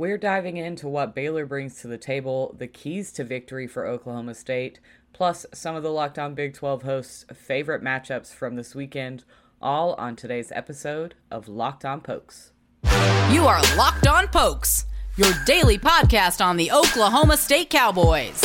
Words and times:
We're 0.00 0.16
diving 0.16 0.56
into 0.56 0.88
what 0.88 1.14
Baylor 1.14 1.44
brings 1.44 1.82
to 1.82 1.86
the 1.86 1.98
table, 1.98 2.56
the 2.56 2.66
keys 2.66 3.12
to 3.12 3.22
victory 3.22 3.66
for 3.66 3.86
Oklahoma 3.86 4.34
State, 4.34 4.80
plus 5.12 5.44
some 5.52 5.76
of 5.76 5.82
the 5.82 5.92
Locked 5.92 6.18
On 6.18 6.34
Big 6.34 6.54
12 6.54 6.84
hosts' 6.84 7.26
favorite 7.34 7.84
matchups 7.84 8.32
from 8.32 8.56
this 8.56 8.74
weekend, 8.74 9.24
all 9.60 9.92
on 9.96 10.16
today's 10.16 10.50
episode 10.52 11.16
of 11.30 11.48
Locked 11.48 11.84
On 11.84 12.00
Pokes. 12.00 12.52
You 13.30 13.46
are 13.46 13.60
Locked 13.76 14.06
On 14.06 14.26
Pokes, 14.28 14.86
your 15.18 15.34
daily 15.44 15.76
podcast 15.76 16.42
on 16.42 16.56
the 16.56 16.72
Oklahoma 16.72 17.36
State 17.36 17.68
Cowboys. 17.68 18.40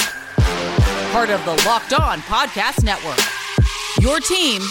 Part 1.13 1.29
of 1.29 1.41
the 1.45 1.63
Locked 1.65 1.93
On 1.93 2.19
Podcast 2.19 2.83
Network. 2.83 3.23
Your 4.01 4.19
team 4.19 4.61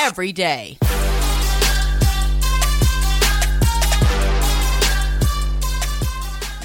every 0.00 0.32
day. 0.32 0.78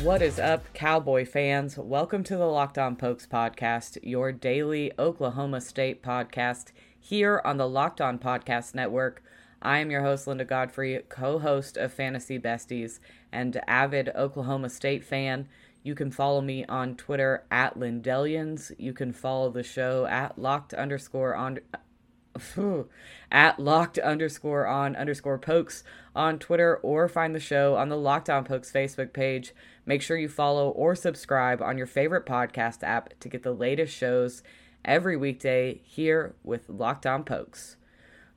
What 0.04 0.22
is 0.22 0.38
up, 0.38 0.66
Cowboy 0.74 1.26
fans? 1.26 1.78
Welcome 1.78 2.26
to 2.26 2.36
the 2.36 2.46
Locked 2.46 2.78
On 2.78 2.98
Pokes 2.98 3.26
podcast, 3.26 3.98
your 4.04 4.34
daily 4.34 4.92
Oklahoma 5.00 5.62
State 5.62 6.04
podcast 6.04 6.74
here 7.00 7.42
on 7.46 7.56
the 7.56 7.70
Locked 7.70 8.02
On 8.02 8.20
Podcast 8.20 8.76
Network. 8.76 9.24
I 9.62 9.78
am 9.78 9.90
your 9.90 10.02
host, 10.02 10.28
Linda 10.28 10.44
Godfrey, 10.44 11.02
co 11.08 11.40
host 11.40 11.78
of 11.78 11.94
Fantasy 11.94 12.38
Besties 12.38 13.00
and 13.32 13.62
avid 13.66 14.10
Oklahoma 14.14 14.70
State 14.70 15.06
fan. 15.06 15.48
You 15.84 15.96
can 15.96 16.12
follow 16.12 16.42
me 16.42 16.66
on 16.66 16.98
Twitter 16.98 17.46
at 17.50 17.80
Lindellians. 17.80 18.74
You 18.78 18.92
can 18.92 19.14
follow 19.14 19.52
the 19.52 19.64
show 19.64 20.06
at 20.08 20.38
locked 20.38 20.74
underscore 20.74 21.34
on 21.34 21.60
at 23.32 23.60
locked 23.60 23.98
underscore 24.00 24.68
on 24.68 24.96
underscore 24.96 25.38
pokes 25.38 25.84
on 26.16 26.40
Twitter 26.40 26.78
or 26.78 27.08
find 27.08 27.34
the 27.34 27.40
show 27.40 27.76
on 27.76 27.90
the 27.90 27.98
Locked 27.98 28.30
On 28.30 28.44
Pokes 28.44 28.72
Facebook 28.72 29.14
page. 29.14 29.54
Make 29.86 30.02
sure 30.02 30.18
you 30.18 30.30
follow 30.30 30.70
or 30.70 30.96
subscribe 30.96 31.62
on 31.62 31.78
your 31.78 31.88
favorite 31.88 32.26
podcast 32.26 32.84
app 32.84 33.20
to 33.20 33.30
get 33.30 33.44
the 33.44 33.52
latest 33.52 33.96
shows 33.96 34.44
every 34.86 35.18
weekday 35.18 35.82
here 35.84 36.36
with 36.44 36.70
Locked 36.70 37.06
On 37.06 37.24
Pokes. 37.24 37.78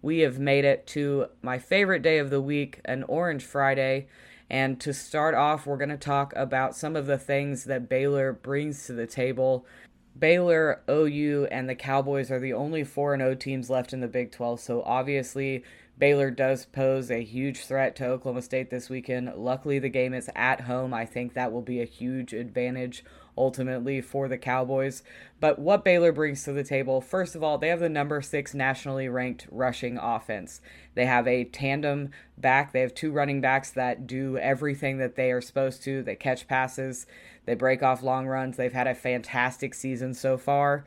We 0.03 0.20
have 0.20 0.39
made 0.39 0.65
it 0.65 0.87
to 0.89 1.27
my 1.42 1.59
favorite 1.59 2.03
day 2.03 2.19
of 2.19 2.31
the 2.31 2.41
week, 2.41 2.81
an 2.85 3.03
Orange 3.05 3.45
Friday. 3.45 4.09
And 4.48 4.81
to 4.81 4.95
start 4.95 5.35
off, 5.35 5.67
we're 5.67 5.77
going 5.77 5.89
to 5.89 5.97
talk 5.97 6.33
about 6.37 6.77
some 6.77 6.95
of 6.95 7.07
the 7.07 7.19
things 7.19 7.65
that 7.65 7.89
Baylor 7.89 8.33
brings 8.33 8.87
to 8.87 8.92
the 8.92 9.07
table. 9.07 9.67
Baylor, 10.19 10.81
OU, 10.89 11.48
and 11.50 11.69
the 11.69 11.75
Cowboys 11.75 12.31
are 12.31 12.41
the 12.41 12.53
only 12.53 12.84
4 12.84 13.17
0 13.19 13.34
teams 13.34 13.69
left 13.69 13.92
in 13.92 14.00
the 14.00 14.09
Big 14.09 14.33
12. 14.33 14.61
So 14.61 14.83
obviously, 14.83 15.64
Baylor 15.98 16.31
does 16.31 16.67
pose 16.67 17.11
a 17.11 17.23
huge 17.23 17.64
threat 17.64 17.97
to 17.97 18.06
Oklahoma 18.06 18.42
State 18.42 18.70
this 18.70 18.89
weekend. 18.89 19.33
Luckily, 19.34 19.78
the 19.78 19.89
game 19.89 20.14
is 20.14 20.31
at 20.34 20.62
home. 20.62 20.92
I 20.92 21.06
think 21.06 21.34
that 21.34 21.53
will 21.53 21.62
be 21.62 21.81
a 21.81 21.86
huge 21.86 22.33
advantage 22.33 23.05
ultimately 23.37 24.01
for 24.01 24.29
the 24.29 24.39
Cowboys. 24.39 25.03
But 25.41 25.59
what 25.59 25.84
Baylor 25.84 26.12
brings 26.12 26.45
to 26.45 26.53
the 26.53 26.65
table, 26.65 27.01
first 27.01 27.34
of 27.34 27.42
all, 27.42 27.59
they 27.59 27.69
have 27.69 27.81
the 27.81 27.89
number 27.89 28.23
six 28.23 28.55
nationally 28.55 29.09
ranked 29.09 29.47
rushing 29.51 29.98
offense. 29.98 30.61
They 30.95 31.06
have 31.06 31.29
a 31.29 31.45
tandem 31.45 32.11
back. 32.39 32.73
They 32.73 32.81
have 32.81 32.95
two 32.95 33.12
running 33.12 33.41
backs 33.41 33.70
that 33.70 34.07
do 34.07 34.39
everything 34.39 34.98
that 34.98 35.17
they 35.17 35.31
are 35.31 35.41
supposed 35.41 35.83
to. 35.84 36.03
They 36.03 36.17
catch 36.17 36.48
passes, 36.48 37.07
they 37.45 37.55
break 37.55 37.83
off 37.83 38.03
long 38.03 38.27
runs. 38.27 38.57
They've 38.57 38.73
had 38.73 38.87
a 38.87 38.95
fantastic 38.95 39.75
season 39.75 40.14
so 40.14 40.37
far. 40.37 40.84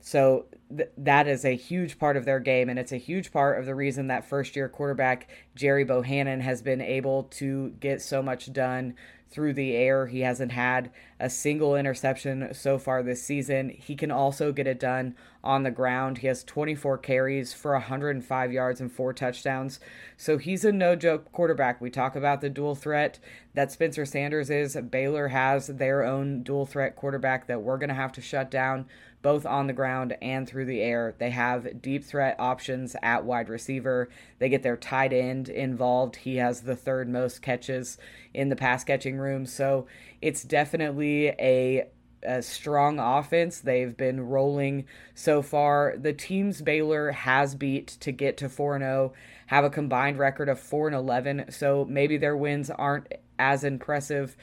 So 0.00 0.44
th- 0.76 0.90
that 0.98 1.26
is 1.26 1.46
a 1.46 1.56
huge 1.56 1.98
part 1.98 2.18
of 2.18 2.26
their 2.26 2.38
game, 2.38 2.68
and 2.68 2.78
it's 2.78 2.92
a 2.92 2.98
huge 2.98 3.32
part 3.32 3.58
of 3.58 3.64
the 3.64 3.74
reason 3.74 4.08
that 4.08 4.28
first 4.28 4.54
year 4.54 4.68
quarterback 4.68 5.28
Gerry 5.54 5.82
Bohanon 5.84 6.40
has 6.40 6.60
been 6.60 6.82
able 6.82 7.22
to 7.24 7.70
get 7.80 8.02
so 8.02 8.22
much 8.22 8.52
done 8.52 8.96
through 9.34 9.52
the 9.52 9.74
air. 9.74 10.06
He 10.06 10.20
hasn't 10.20 10.52
had 10.52 10.92
a 11.18 11.28
single 11.28 11.74
interception 11.74 12.54
so 12.54 12.78
far 12.78 13.02
this 13.02 13.20
season. 13.20 13.70
He 13.70 13.96
can 13.96 14.12
also 14.12 14.52
get 14.52 14.68
it 14.68 14.78
done 14.78 15.16
on 15.42 15.64
the 15.64 15.72
ground. 15.72 16.18
He 16.18 16.28
has 16.28 16.44
24 16.44 16.98
carries 16.98 17.52
for 17.52 17.72
105 17.72 18.52
yards 18.52 18.80
and 18.80 18.92
four 18.92 19.12
touchdowns. 19.12 19.80
So 20.16 20.38
he's 20.38 20.64
a 20.64 20.70
no 20.70 20.94
joke 20.94 21.32
quarterback. 21.32 21.80
We 21.80 21.90
talk 21.90 22.14
about 22.14 22.40
the 22.40 22.48
dual 22.48 22.76
threat 22.76 23.18
that 23.54 23.72
Spencer 23.72 24.06
Sanders 24.06 24.50
is. 24.50 24.76
Baylor 24.76 25.28
has 25.28 25.66
their 25.66 26.04
own 26.04 26.44
dual 26.44 26.64
threat 26.64 26.94
quarterback 26.94 27.48
that 27.48 27.62
we're 27.62 27.78
going 27.78 27.88
to 27.88 27.94
have 27.94 28.12
to 28.12 28.20
shut 28.20 28.52
down 28.52 28.86
both 29.24 29.46
on 29.46 29.66
the 29.66 29.72
ground 29.72 30.14
and 30.20 30.46
through 30.46 30.66
the 30.66 30.82
air. 30.82 31.14
They 31.18 31.30
have 31.30 31.80
deep 31.80 32.04
threat 32.04 32.36
options 32.38 32.94
at 33.02 33.24
wide 33.24 33.48
receiver. 33.48 34.10
They 34.38 34.50
get 34.50 34.62
their 34.62 34.76
tight 34.76 35.14
end 35.14 35.48
involved. 35.48 36.16
He 36.16 36.36
has 36.36 36.60
the 36.60 36.76
third 36.76 37.08
most 37.08 37.40
catches 37.40 37.96
in 38.34 38.50
the 38.50 38.54
pass 38.54 38.84
catching 38.84 39.16
room. 39.16 39.46
So 39.46 39.86
it's 40.20 40.44
definitely 40.44 41.28
a 41.28 41.88
a 42.26 42.42
strong 42.42 42.98
offense. 42.98 43.60
They've 43.60 43.94
been 43.94 44.28
rolling 44.28 44.86
so 45.14 45.42
far. 45.42 45.94
The 45.98 46.14
teams 46.14 46.62
Baylor 46.62 47.12
has 47.12 47.54
beat 47.54 47.88
to 48.00 48.12
get 48.12 48.38
to 48.38 48.48
4 48.48 48.78
0 48.78 49.12
have 49.48 49.64
a 49.64 49.70
combined 49.70 50.18
record 50.18 50.48
of 50.48 50.58
4 50.58 50.88
and 50.88 50.96
11, 50.96 51.46
so 51.50 51.86
maybe 51.88 52.16
their 52.16 52.36
wins 52.36 52.70
aren't 52.70 53.12
as 53.38 53.62
impressive 53.62 54.36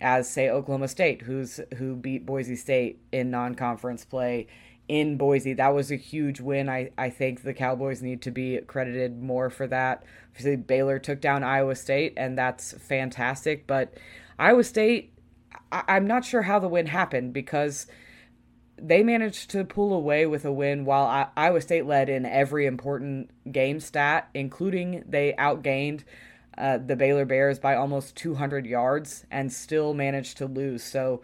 as 0.00 0.28
say 0.28 0.48
Oklahoma 0.48 0.88
State, 0.88 1.22
who's 1.22 1.60
who 1.76 1.96
beat 1.96 2.26
Boise 2.26 2.56
State 2.56 3.00
in 3.12 3.30
non-conference 3.30 4.04
play 4.04 4.46
in 4.90 5.16
Boise. 5.16 5.52
That 5.52 5.72
was 5.72 5.92
a 5.92 5.96
huge 5.96 6.40
win. 6.40 6.68
I, 6.68 6.90
I 6.98 7.10
think 7.10 7.42
the 7.42 7.54
Cowboys 7.54 8.02
need 8.02 8.22
to 8.22 8.32
be 8.32 8.58
credited 8.66 9.22
more 9.22 9.48
for 9.48 9.68
that. 9.68 10.02
Obviously, 10.30 10.56
Baylor 10.56 10.98
took 10.98 11.20
down 11.20 11.44
Iowa 11.44 11.76
State, 11.76 12.14
and 12.16 12.36
that's 12.36 12.72
fantastic. 12.72 13.68
But 13.68 13.94
Iowa 14.36 14.64
State, 14.64 15.12
I, 15.70 15.84
I'm 15.86 16.08
not 16.08 16.24
sure 16.24 16.42
how 16.42 16.58
the 16.58 16.66
win 16.66 16.86
happened 16.86 17.32
because 17.32 17.86
they 18.76 19.04
managed 19.04 19.50
to 19.50 19.64
pull 19.64 19.92
away 19.92 20.26
with 20.26 20.44
a 20.44 20.52
win 20.52 20.84
while 20.84 21.04
I, 21.04 21.28
Iowa 21.36 21.60
State 21.60 21.86
led 21.86 22.08
in 22.08 22.26
every 22.26 22.66
important 22.66 23.30
game 23.52 23.78
stat, 23.78 24.28
including 24.34 25.04
they 25.06 25.34
outgained 25.38 26.02
uh, 26.58 26.78
the 26.78 26.96
Baylor 26.96 27.24
Bears 27.24 27.58
by 27.58 27.74
almost 27.74 28.16
200 28.16 28.66
yards 28.66 29.24
and 29.30 29.52
still 29.52 29.94
managed 29.94 30.38
to 30.38 30.46
lose. 30.46 30.82
So 30.82 31.22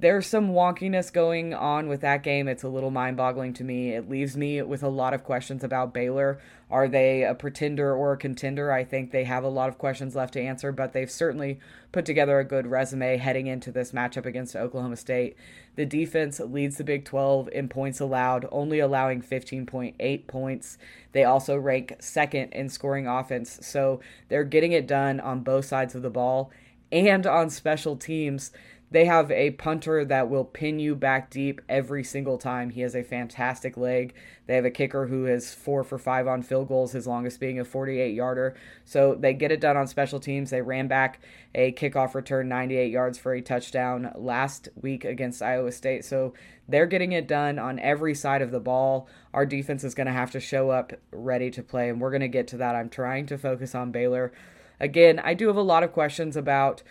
there's 0.00 0.26
some 0.26 0.52
wonkiness 0.52 1.12
going 1.12 1.52
on 1.52 1.86
with 1.86 2.00
that 2.00 2.22
game. 2.22 2.48
It's 2.48 2.62
a 2.62 2.68
little 2.68 2.90
mind 2.90 3.18
boggling 3.18 3.52
to 3.54 3.64
me. 3.64 3.90
It 3.90 4.08
leaves 4.08 4.34
me 4.34 4.62
with 4.62 4.82
a 4.82 4.88
lot 4.88 5.12
of 5.12 5.24
questions 5.24 5.62
about 5.62 5.92
Baylor. 5.92 6.40
Are 6.70 6.88
they 6.88 7.22
a 7.22 7.34
pretender 7.34 7.94
or 7.94 8.12
a 8.12 8.16
contender? 8.16 8.72
I 8.72 8.82
think 8.82 9.10
they 9.10 9.24
have 9.24 9.44
a 9.44 9.48
lot 9.48 9.68
of 9.68 9.76
questions 9.76 10.16
left 10.16 10.32
to 10.34 10.40
answer, 10.40 10.72
but 10.72 10.94
they've 10.94 11.10
certainly 11.10 11.60
put 11.92 12.06
together 12.06 12.38
a 12.38 12.44
good 12.44 12.66
resume 12.66 13.18
heading 13.18 13.46
into 13.46 13.70
this 13.70 13.92
matchup 13.92 14.24
against 14.24 14.56
Oklahoma 14.56 14.96
State. 14.96 15.36
The 15.76 15.84
defense 15.84 16.40
leads 16.40 16.78
the 16.78 16.84
Big 16.84 17.04
12 17.04 17.50
in 17.52 17.68
points 17.68 18.00
allowed, 18.00 18.46
only 18.50 18.78
allowing 18.78 19.20
15.8 19.20 20.26
points. 20.26 20.78
They 21.12 21.24
also 21.24 21.58
rank 21.58 21.96
second 22.00 22.52
in 22.52 22.70
scoring 22.70 23.06
offense, 23.06 23.58
so 23.62 24.00
they're 24.30 24.44
getting 24.44 24.72
it 24.72 24.86
done 24.86 25.20
on 25.20 25.40
both 25.40 25.66
sides 25.66 25.94
of 25.94 26.00
the 26.00 26.10
ball 26.10 26.50
and 26.92 27.26
on 27.26 27.50
special 27.50 27.96
teams 27.96 28.50
they 28.92 29.04
have 29.04 29.30
a 29.30 29.52
punter 29.52 30.04
that 30.04 30.28
will 30.28 30.44
pin 30.44 30.80
you 30.80 30.96
back 30.96 31.30
deep 31.30 31.60
every 31.68 32.02
single 32.02 32.38
time. 32.38 32.70
He 32.70 32.80
has 32.80 32.96
a 32.96 33.04
fantastic 33.04 33.76
leg. 33.76 34.14
They 34.46 34.56
have 34.56 34.64
a 34.64 34.70
kicker 34.70 35.06
who 35.06 35.26
is 35.26 35.54
four 35.54 35.84
for 35.84 35.96
five 35.96 36.26
on 36.26 36.42
field 36.42 36.66
goals, 36.66 36.90
his 36.92 37.06
longest 37.06 37.38
being 37.38 37.60
a 37.60 37.64
48 37.64 38.12
yarder. 38.12 38.56
So 38.84 39.14
they 39.14 39.32
get 39.32 39.52
it 39.52 39.60
done 39.60 39.76
on 39.76 39.86
special 39.86 40.18
teams. 40.18 40.50
They 40.50 40.60
ran 40.60 40.88
back 40.88 41.20
a 41.54 41.72
kickoff 41.72 42.14
return 42.14 42.48
98 42.48 42.90
yards 42.90 43.16
for 43.16 43.32
a 43.32 43.40
touchdown 43.40 44.10
last 44.16 44.68
week 44.74 45.04
against 45.04 45.40
Iowa 45.40 45.70
State. 45.70 46.04
So 46.04 46.34
they're 46.68 46.86
getting 46.86 47.12
it 47.12 47.28
done 47.28 47.60
on 47.60 47.78
every 47.78 48.14
side 48.16 48.42
of 48.42 48.50
the 48.50 48.60
ball. 48.60 49.08
Our 49.32 49.46
defense 49.46 49.84
is 49.84 49.94
going 49.94 50.08
to 50.08 50.12
have 50.12 50.32
to 50.32 50.40
show 50.40 50.70
up 50.70 50.92
ready 51.12 51.50
to 51.52 51.62
play, 51.62 51.88
and 51.88 52.00
we're 52.00 52.10
going 52.10 52.20
to 52.20 52.28
get 52.28 52.48
to 52.48 52.56
that. 52.56 52.74
I'm 52.74 52.88
trying 52.88 53.26
to 53.26 53.38
focus 53.38 53.74
on 53.74 53.92
Baylor. 53.92 54.32
Again, 54.80 55.20
I 55.20 55.34
do 55.34 55.46
have 55.46 55.56
a 55.56 55.62
lot 55.62 55.84
of 55.84 55.92
questions 55.92 56.36
about 56.36 56.82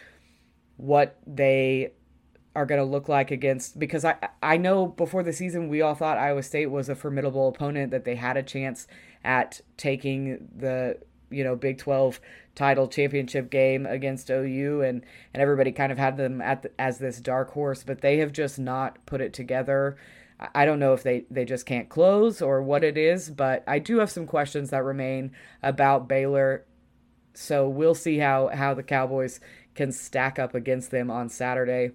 what 0.79 1.17
they 1.27 1.91
are 2.55 2.65
going 2.65 2.79
to 2.79 2.85
look 2.85 3.07
like 3.07 3.31
against 3.31 3.79
because 3.79 4.03
I 4.03 4.15
I 4.41 4.57
know 4.57 4.87
before 4.87 5.23
the 5.23 5.33
season 5.33 5.69
we 5.69 5.81
all 5.81 5.95
thought 5.95 6.17
Iowa 6.17 6.43
State 6.43 6.67
was 6.67 6.89
a 6.89 6.95
formidable 6.95 7.47
opponent 7.47 7.91
that 7.91 8.05
they 8.05 8.15
had 8.15 8.37
a 8.37 8.43
chance 8.43 8.87
at 9.23 9.61
taking 9.77 10.49
the 10.55 10.97
you 11.29 11.43
know 11.43 11.55
Big 11.55 11.77
12 11.77 12.19
title 12.55 12.87
championship 12.87 13.49
game 13.49 13.85
against 13.85 14.29
OU 14.29 14.81
and 14.81 15.05
and 15.33 15.41
everybody 15.41 15.71
kind 15.71 15.91
of 15.91 15.97
had 15.97 16.17
them 16.17 16.41
at 16.41 16.63
the, 16.63 16.71
as 16.79 16.97
this 16.97 17.19
dark 17.19 17.51
horse 17.51 17.83
but 17.83 18.01
they 18.01 18.17
have 18.17 18.31
just 18.31 18.57
not 18.57 19.05
put 19.05 19.21
it 19.21 19.33
together. 19.33 19.95
I 20.55 20.65
don't 20.65 20.79
know 20.79 20.93
if 20.93 21.03
they, 21.03 21.25
they 21.29 21.43
just 21.43 21.65
can't 21.65 21.89
close 21.89 22.41
or 22.41 22.61
what 22.61 22.83
it 22.83 22.97
is, 22.97 23.29
but 23.29 23.63
I 23.67 23.79
do 23.79 23.99
have 23.99 24.09
some 24.09 24.25
questions 24.25 24.69
that 24.69 24.83
remain 24.83 25.31
about 25.61 26.07
Baylor. 26.07 26.65
So 27.33 27.67
we'll 27.67 27.95
see 27.95 28.19
how, 28.19 28.47
how 28.47 28.73
the 28.73 28.83
Cowboys 28.83 29.41
can 29.75 29.91
stack 29.91 30.39
up 30.39 30.55
against 30.55 30.91
them 30.91 31.11
on 31.11 31.27
Saturday, 31.27 31.91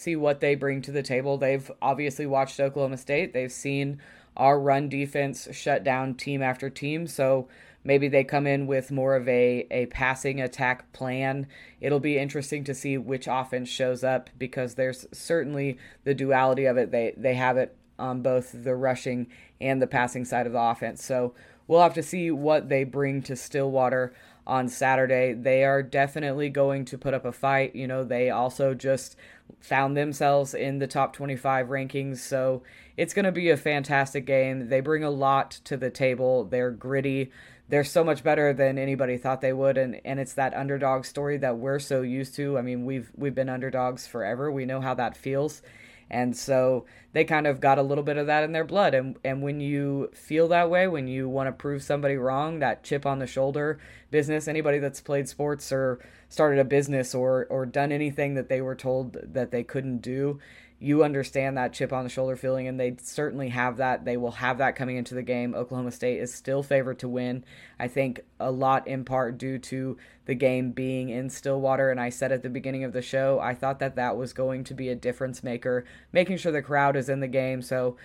see 0.00 0.16
what 0.16 0.40
they 0.40 0.54
bring 0.54 0.82
to 0.82 0.92
the 0.92 1.02
table. 1.02 1.36
They've 1.36 1.70
obviously 1.80 2.26
watched 2.26 2.58
Oklahoma 2.58 2.96
State, 2.96 3.32
they've 3.32 3.52
seen 3.52 4.00
our 4.36 4.58
run 4.58 4.88
defense 4.88 5.48
shut 5.52 5.84
down 5.84 6.14
team 6.14 6.42
after 6.42 6.70
team. 6.70 7.06
So 7.06 7.48
maybe 7.84 8.08
they 8.08 8.24
come 8.24 8.46
in 8.46 8.66
with 8.66 8.90
more 8.90 9.16
of 9.16 9.28
a, 9.28 9.66
a 9.70 9.86
passing 9.86 10.40
attack 10.40 10.92
plan. 10.92 11.46
It'll 11.80 12.00
be 12.00 12.18
interesting 12.18 12.64
to 12.64 12.74
see 12.74 12.96
which 12.96 13.26
offense 13.26 13.68
shows 13.68 14.02
up 14.04 14.30
because 14.38 14.74
there's 14.74 15.06
certainly 15.12 15.78
the 16.04 16.14
duality 16.14 16.64
of 16.64 16.76
it. 16.76 16.90
They 16.90 17.14
they 17.16 17.34
have 17.34 17.56
it 17.56 17.76
on 17.98 18.22
both 18.22 18.64
the 18.64 18.74
rushing 18.74 19.26
and 19.60 19.82
the 19.82 19.86
passing 19.86 20.24
side 20.24 20.46
of 20.46 20.52
the 20.52 20.60
offense. 20.60 21.04
So 21.04 21.34
we'll 21.66 21.82
have 21.82 21.94
to 21.94 22.02
see 22.02 22.30
what 22.30 22.68
they 22.68 22.84
bring 22.84 23.22
to 23.22 23.36
Stillwater 23.36 24.14
on 24.46 24.68
Saturday. 24.68 25.32
They 25.32 25.64
are 25.64 25.82
definitely 25.82 26.48
going 26.48 26.84
to 26.86 26.98
put 26.98 27.14
up 27.14 27.24
a 27.24 27.32
fight. 27.32 27.74
You 27.74 27.86
know, 27.86 28.04
they 28.04 28.30
also 28.30 28.74
just 28.74 29.16
found 29.60 29.96
themselves 29.96 30.54
in 30.54 30.78
the 30.78 30.86
top 30.86 31.12
25 31.12 31.68
rankings. 31.68 32.18
So 32.18 32.62
it's 32.96 33.14
going 33.14 33.24
to 33.24 33.32
be 33.32 33.50
a 33.50 33.56
fantastic 33.56 34.26
game. 34.26 34.68
They 34.68 34.80
bring 34.80 35.04
a 35.04 35.10
lot 35.10 35.50
to 35.64 35.76
the 35.76 35.90
table. 35.90 36.44
They're 36.44 36.70
gritty. 36.70 37.30
They're 37.68 37.84
so 37.84 38.02
much 38.02 38.24
better 38.24 38.52
than 38.52 38.78
anybody 38.78 39.16
thought 39.16 39.40
they 39.40 39.52
would 39.52 39.78
and 39.78 40.00
and 40.04 40.18
it's 40.18 40.32
that 40.32 40.54
underdog 40.54 41.04
story 41.04 41.36
that 41.38 41.56
we're 41.56 41.78
so 41.78 42.02
used 42.02 42.34
to. 42.34 42.58
I 42.58 42.62
mean, 42.62 42.84
we've 42.84 43.12
we've 43.16 43.34
been 43.34 43.48
underdogs 43.48 44.08
forever. 44.08 44.50
We 44.50 44.66
know 44.66 44.80
how 44.80 44.94
that 44.94 45.16
feels. 45.16 45.62
And 46.10 46.36
so 46.36 46.84
they 47.12 47.24
kind 47.24 47.46
of 47.46 47.60
got 47.60 47.78
a 47.78 47.82
little 47.82 48.04
bit 48.04 48.16
of 48.16 48.26
that 48.26 48.44
in 48.44 48.52
their 48.52 48.64
blood. 48.64 48.94
And, 48.94 49.16
and 49.24 49.42
when 49.42 49.60
you 49.60 50.10
feel 50.12 50.48
that 50.48 50.68
way, 50.68 50.88
when 50.88 51.06
you 51.06 51.28
want 51.28 51.46
to 51.48 51.52
prove 51.52 51.82
somebody 51.82 52.16
wrong, 52.16 52.58
that 52.58 52.82
chip 52.82 53.06
on 53.06 53.18
the 53.18 53.26
shoulder 53.26 53.78
business, 54.10 54.48
anybody 54.48 54.78
that's 54.78 55.00
played 55.00 55.28
sports 55.28 55.70
or 55.72 56.00
started 56.28 56.58
a 56.58 56.64
business 56.64 57.14
or, 57.14 57.46
or 57.46 57.64
done 57.64 57.92
anything 57.92 58.34
that 58.34 58.48
they 58.48 58.60
were 58.60 58.74
told 58.74 59.16
that 59.22 59.50
they 59.50 59.62
couldn't 59.62 59.98
do, 59.98 60.40
you 60.82 61.04
understand 61.04 61.58
that 61.58 61.74
chip 61.74 61.92
on 61.92 62.04
the 62.04 62.10
shoulder 62.10 62.36
feeling, 62.36 62.66
and 62.66 62.80
they 62.80 62.96
certainly 63.02 63.50
have 63.50 63.76
that. 63.76 64.06
They 64.06 64.16
will 64.16 64.30
have 64.32 64.58
that 64.58 64.76
coming 64.76 64.96
into 64.96 65.14
the 65.14 65.22
game. 65.22 65.54
Oklahoma 65.54 65.92
State 65.92 66.18
is 66.18 66.32
still 66.32 66.62
favored 66.62 66.98
to 67.00 67.08
win. 67.08 67.44
I 67.78 67.86
think 67.86 68.20
a 68.40 68.50
lot 68.50 68.88
in 68.88 69.04
part 69.04 69.36
due 69.36 69.58
to 69.58 69.98
the 70.24 70.34
game 70.34 70.72
being 70.72 71.10
in 71.10 71.28
Stillwater. 71.28 71.90
And 71.90 72.00
I 72.00 72.08
said 72.08 72.32
at 72.32 72.42
the 72.42 72.48
beginning 72.48 72.84
of 72.84 72.94
the 72.94 73.02
show, 73.02 73.38
I 73.38 73.54
thought 73.54 73.78
that 73.80 73.96
that 73.96 74.16
was 74.16 74.32
going 74.32 74.64
to 74.64 74.74
be 74.74 74.88
a 74.88 74.94
difference 74.94 75.44
maker, 75.44 75.84
making 76.12 76.38
sure 76.38 76.50
the 76.50 76.62
crowd 76.62 76.96
is 76.96 77.10
in 77.10 77.20
the 77.20 77.28
game. 77.28 77.60
So 77.60 77.98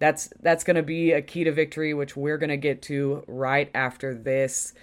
that's 0.00 0.28
that's 0.42 0.64
going 0.64 0.76
to 0.76 0.82
be 0.82 1.12
a 1.12 1.22
key 1.22 1.44
to 1.44 1.52
victory, 1.52 1.94
which 1.94 2.16
we're 2.16 2.38
going 2.38 2.50
to 2.50 2.56
get 2.56 2.82
to 2.82 3.22
right 3.28 3.70
after 3.74 4.12
this. 4.12 4.74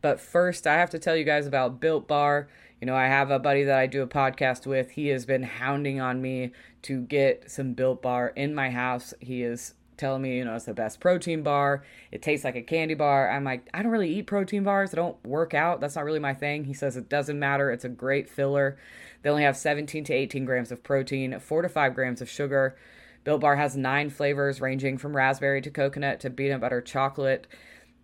But 0.00 0.20
first, 0.20 0.66
I 0.66 0.74
have 0.74 0.90
to 0.90 0.98
tell 1.00 1.16
you 1.16 1.24
guys 1.24 1.46
about 1.46 1.80
Built 1.80 2.06
Bar. 2.06 2.48
You 2.80 2.86
know, 2.86 2.96
I 2.96 3.06
have 3.06 3.30
a 3.30 3.38
buddy 3.38 3.64
that 3.64 3.78
I 3.78 3.86
do 3.86 4.02
a 4.02 4.06
podcast 4.06 4.66
with. 4.66 4.90
He 4.90 5.08
has 5.08 5.24
been 5.24 5.42
hounding 5.42 6.00
on 6.00 6.20
me 6.20 6.52
to 6.82 7.00
get 7.00 7.50
some 7.50 7.72
Built 7.72 8.02
Bar 8.02 8.28
in 8.36 8.54
my 8.54 8.70
house. 8.70 9.14
He 9.20 9.42
is 9.42 9.74
telling 9.96 10.22
me, 10.22 10.36
you 10.36 10.44
know, 10.44 10.54
it's 10.54 10.64
the 10.64 10.74
best 10.74 11.00
protein 11.00 11.42
bar. 11.42 11.84
It 12.10 12.22
tastes 12.22 12.44
like 12.44 12.56
a 12.56 12.62
candy 12.62 12.94
bar. 12.94 13.30
I'm 13.30 13.44
like, 13.44 13.68
I 13.72 13.82
don't 13.82 13.92
really 13.92 14.12
eat 14.12 14.26
protein 14.26 14.64
bars. 14.64 14.92
I 14.92 14.96
don't 14.96 15.24
work 15.24 15.54
out. 15.54 15.80
That's 15.80 15.96
not 15.96 16.04
really 16.04 16.18
my 16.18 16.34
thing. 16.34 16.64
He 16.64 16.74
says 16.74 16.96
it 16.96 17.08
doesn't 17.08 17.38
matter. 17.38 17.70
It's 17.70 17.84
a 17.84 17.88
great 17.88 18.28
filler. 18.28 18.76
They 19.22 19.30
only 19.30 19.44
have 19.44 19.56
17 19.56 20.04
to 20.04 20.12
18 20.12 20.44
grams 20.44 20.72
of 20.72 20.82
protein, 20.82 21.38
4 21.38 21.62
to 21.62 21.68
5 21.68 21.94
grams 21.94 22.20
of 22.20 22.28
sugar. 22.28 22.76
Built 23.22 23.40
Bar 23.40 23.56
has 23.56 23.76
nine 23.76 24.10
flavors 24.10 24.60
ranging 24.60 24.98
from 24.98 25.16
raspberry 25.16 25.62
to 25.62 25.70
coconut 25.70 26.20
to 26.20 26.30
peanut 26.30 26.60
butter 26.60 26.82
chocolate. 26.82 27.46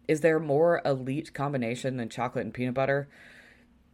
Is 0.09 0.23
there 0.23 0.39
more 0.39 0.81
elite 0.85 1.35
combination 1.35 1.99
than 1.99 2.09
chocolate 2.09 2.45
and 2.45 2.55
peanut 2.55 2.75
butter? 2.75 3.09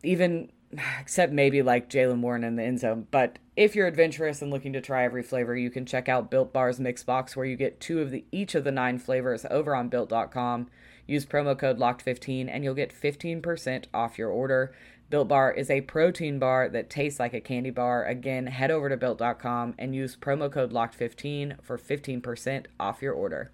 Even 0.05 0.53
except 1.01 1.33
maybe 1.33 1.63
like 1.63 1.91
Jaylen 1.91 2.21
Warren 2.21 2.45
in 2.45 2.57
the 2.57 2.63
end 2.63 2.81
zone. 2.81 3.07
But 3.11 3.39
if 3.57 3.75
you're 3.75 3.87
adventurous 3.87 4.43
and 4.43 4.51
looking 4.51 4.73
to 4.73 4.81
try 4.81 5.05
every 5.05 5.23
flavor, 5.23 5.57
you 5.57 5.71
can 5.71 5.87
check 5.87 6.09
out 6.09 6.31
Built 6.31 6.53
Bar's 6.53 6.81
Mix 6.81 7.03
Box, 7.03 7.37
where 7.37 7.47
you 7.47 7.57
get 7.57 7.81
two 7.81 8.01
of 8.01 8.11
the 8.11 8.25
each 8.33 8.55
of 8.55 8.65
the 8.65 8.73
nine 8.73 8.99
flavors 8.99 9.47
over 9.51 9.75
on 9.75 9.89
Built.com. 9.89 10.69
Use 11.07 11.25
promo 11.25 11.57
code 11.57 11.79
Locked15 11.79 12.49
and 12.51 12.65
you'll 12.65 12.75
get 12.75 12.93
15% 12.93 13.85
off 13.95 14.19
your 14.19 14.31
order. 14.31 14.75
Built 15.09 15.29
Bar 15.29 15.53
is 15.53 15.71
a 15.71 15.83
protein 15.83 16.41
bar 16.41 16.69
that 16.69 16.91
tastes 16.91 17.21
like 17.21 17.33
a 17.33 17.41
candy 17.41 17.71
bar. 17.71 18.05
Again, 18.05 18.49
head 18.49 18.73
over 18.73 18.89
to 18.89 18.97
Built.com 18.97 19.75
and 19.79 19.95
use 19.95 20.17
promo 20.17 20.51
code 20.51 20.73
Locked15 20.73 21.63
for 21.63 21.79
15% 21.79 22.67
off 22.81 23.03
your 23.03 23.15
order. 23.15 23.53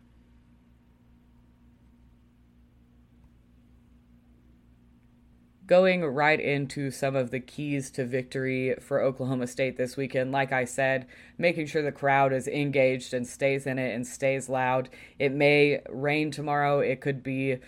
Going 5.67 6.05
right 6.05 6.41
into 6.41 6.91
some 6.91 7.15
of 7.15 7.31
the 7.31 7.41
keys 7.41 7.91
to 7.93 8.05
victory 8.05 8.75
for 8.81 9.01
Oklahoma 9.01 9.47
State 9.47 9.77
this 9.77 9.97
weekend. 9.97 10.33
Like 10.33 10.53
I 10.53 10.65
said, 10.65 11.07
making 11.39 11.67
sure 11.67 11.83
the 11.83 11.93
crowd 11.93 12.33
is 12.33 12.49
engaged 12.49 13.15
and 13.15 13.27
stays 13.27 13.67
in 13.67 13.79
it 13.79 13.95
and 13.95 14.07
stays 14.07 14.49
loud. 14.49 14.89
It 15.19 15.33
may 15.33 15.81
rain 15.89 16.31
tomorrow. 16.31 16.81
It 16.81 17.01
could 17.01 17.23
be 17.23 17.59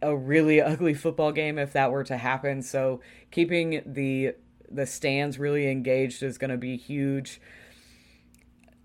a 0.00 0.16
really 0.16 0.60
ugly 0.62 0.94
football 0.94 1.32
game 1.32 1.58
if 1.58 1.72
that 1.72 1.90
were 1.90 2.04
to 2.04 2.16
happen. 2.16 2.62
So 2.62 3.00
keeping 3.30 3.82
the 3.84 4.34
the 4.70 4.86
stands 4.86 5.38
really 5.38 5.70
engaged 5.70 6.22
is 6.22 6.38
going 6.38 6.50
to 6.50 6.56
be 6.56 6.76
huge. 6.76 7.40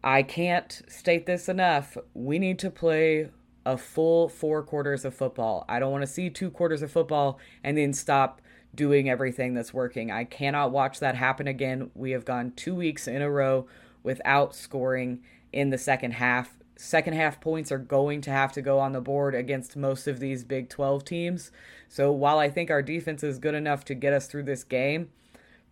I 0.04 0.24
can't 0.24 0.82
state 0.88 1.26
this 1.26 1.50
enough. 1.50 1.98
We 2.14 2.38
need 2.38 2.60
to 2.60 2.70
play 2.70 3.30
a 3.70 3.78
full 3.78 4.30
four 4.30 4.64
quarters 4.64 5.06
of 5.06 5.14
football. 5.14 5.64
I 5.70 5.80
don't 5.80 5.92
want 5.92 6.02
to 6.02 6.08
see 6.08 6.30
two 6.30 6.50
quarters 6.50 6.82
of 6.82 6.92
football 6.92 7.40
and 7.64 7.78
then 7.78 7.94
stop 7.94 8.42
doing 8.74 9.10
everything 9.10 9.54
that's 9.54 9.74
working. 9.74 10.12
I 10.12 10.24
cannot 10.24 10.72
watch 10.72 11.00
that 11.00 11.16
happen 11.16 11.48
again. 11.48 11.92
We 11.94 12.12
have 12.12 12.26
gone 12.26 12.54
two 12.56 12.74
weeks 12.74 13.08
in 13.08 13.22
a 13.22 13.30
row 13.30 13.68
without 14.02 14.56
scoring 14.56 15.20
in 15.54 15.70
the 15.70 15.78
second 15.78 16.14
half. 16.14 16.58
Second 16.76 17.14
half 17.14 17.42
points 17.42 17.72
are 17.72 17.78
going 17.78 18.22
to 18.22 18.32
have 18.32 18.52
to 18.54 18.62
go 18.62 18.80
on 18.80 18.94
the 18.94 19.02
board 19.02 19.36
against 19.36 19.76
most 19.76 20.08
of 20.08 20.20
these 20.20 20.44
Big 20.44 20.70
12 20.70 21.04
teams. 21.04 21.52
So 21.88 22.12
while 22.12 22.40
I 22.40 22.50
think 22.50 22.72
our 22.72 22.82
defense 22.82 23.24
is 23.24 23.38
good 23.38 23.56
enough 23.56 23.86
to 23.86 23.94
get 23.94 24.14
us 24.14 24.28
through 24.28 24.44
this 24.44 24.64
game, 24.64 25.10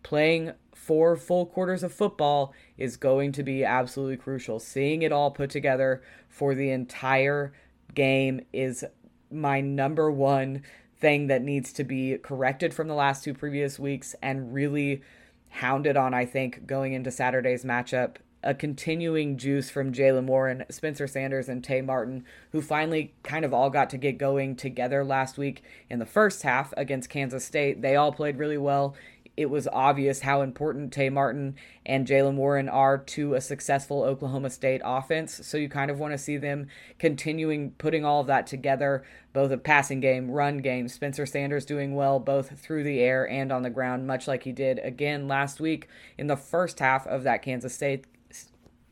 playing 0.02 0.52
four 0.74 1.16
full 1.16 1.46
quarters 1.46 1.82
of 1.82 1.92
football 1.92 2.52
is 2.76 2.96
going 2.96 3.32
to 3.32 3.42
be 3.42 3.64
absolutely 3.64 4.16
crucial. 4.16 4.60
Seeing 4.60 5.02
it 5.02 5.12
all 5.12 5.30
put 5.30 5.50
together 5.50 6.02
for 6.28 6.54
the 6.54 6.70
entire 6.70 7.52
game 7.94 8.40
is 8.52 8.84
my 9.30 9.60
number 9.60 10.10
one 10.10 10.62
thing 11.00 11.28
that 11.28 11.42
needs 11.42 11.72
to 11.74 11.84
be 11.84 12.18
corrected 12.18 12.74
from 12.74 12.88
the 12.88 12.94
last 12.94 13.24
two 13.24 13.34
previous 13.34 13.78
weeks 13.78 14.14
and 14.22 14.52
really 14.52 15.02
hounded 15.50 15.96
on, 15.96 16.14
I 16.14 16.24
think, 16.24 16.66
going 16.66 16.92
into 16.92 17.10
Saturday's 17.10 17.64
matchup. 17.64 18.16
A 18.44 18.54
continuing 18.54 19.36
juice 19.36 19.68
from 19.68 19.92
Jaylen 19.92 20.26
Warren, 20.26 20.64
Spencer 20.70 21.08
Sanders, 21.08 21.48
and 21.48 21.62
Tay 21.62 21.80
Martin, 21.80 22.24
who 22.52 22.62
finally 22.62 23.12
kind 23.24 23.44
of 23.44 23.52
all 23.52 23.68
got 23.68 23.90
to 23.90 23.98
get 23.98 24.16
going 24.16 24.54
together 24.54 25.04
last 25.04 25.38
week 25.38 25.64
in 25.90 25.98
the 25.98 26.06
first 26.06 26.42
half 26.42 26.72
against 26.76 27.10
Kansas 27.10 27.44
State. 27.44 27.82
They 27.82 27.96
all 27.96 28.12
played 28.12 28.38
really 28.38 28.56
well 28.56 28.94
it 29.38 29.48
was 29.48 29.68
obvious 29.68 30.18
how 30.18 30.42
important 30.42 30.92
Tay 30.92 31.10
Martin 31.10 31.54
and 31.86 32.08
Jaylen 32.08 32.34
Warren 32.34 32.68
are 32.68 32.98
to 32.98 33.34
a 33.34 33.40
successful 33.40 34.02
Oklahoma 34.02 34.50
State 34.50 34.80
offense. 34.84 35.46
So 35.46 35.56
you 35.56 35.68
kind 35.68 35.92
of 35.92 36.00
want 36.00 36.12
to 36.12 36.18
see 36.18 36.38
them 36.38 36.66
continuing 36.98 37.70
putting 37.78 38.04
all 38.04 38.20
of 38.20 38.26
that 38.26 38.48
together, 38.48 39.04
both 39.32 39.52
a 39.52 39.56
passing 39.56 40.00
game, 40.00 40.28
run 40.28 40.58
game. 40.58 40.88
Spencer 40.88 41.24
Sanders 41.24 41.64
doing 41.64 41.94
well 41.94 42.18
both 42.18 42.58
through 42.58 42.82
the 42.82 42.98
air 42.98 43.30
and 43.30 43.52
on 43.52 43.62
the 43.62 43.70
ground, 43.70 44.08
much 44.08 44.26
like 44.26 44.42
he 44.42 44.50
did 44.50 44.80
again 44.80 45.28
last 45.28 45.60
week 45.60 45.86
in 46.18 46.26
the 46.26 46.36
first 46.36 46.80
half 46.80 47.06
of 47.06 47.22
that 47.22 47.40
Kansas 47.40 47.72
State 47.72 48.06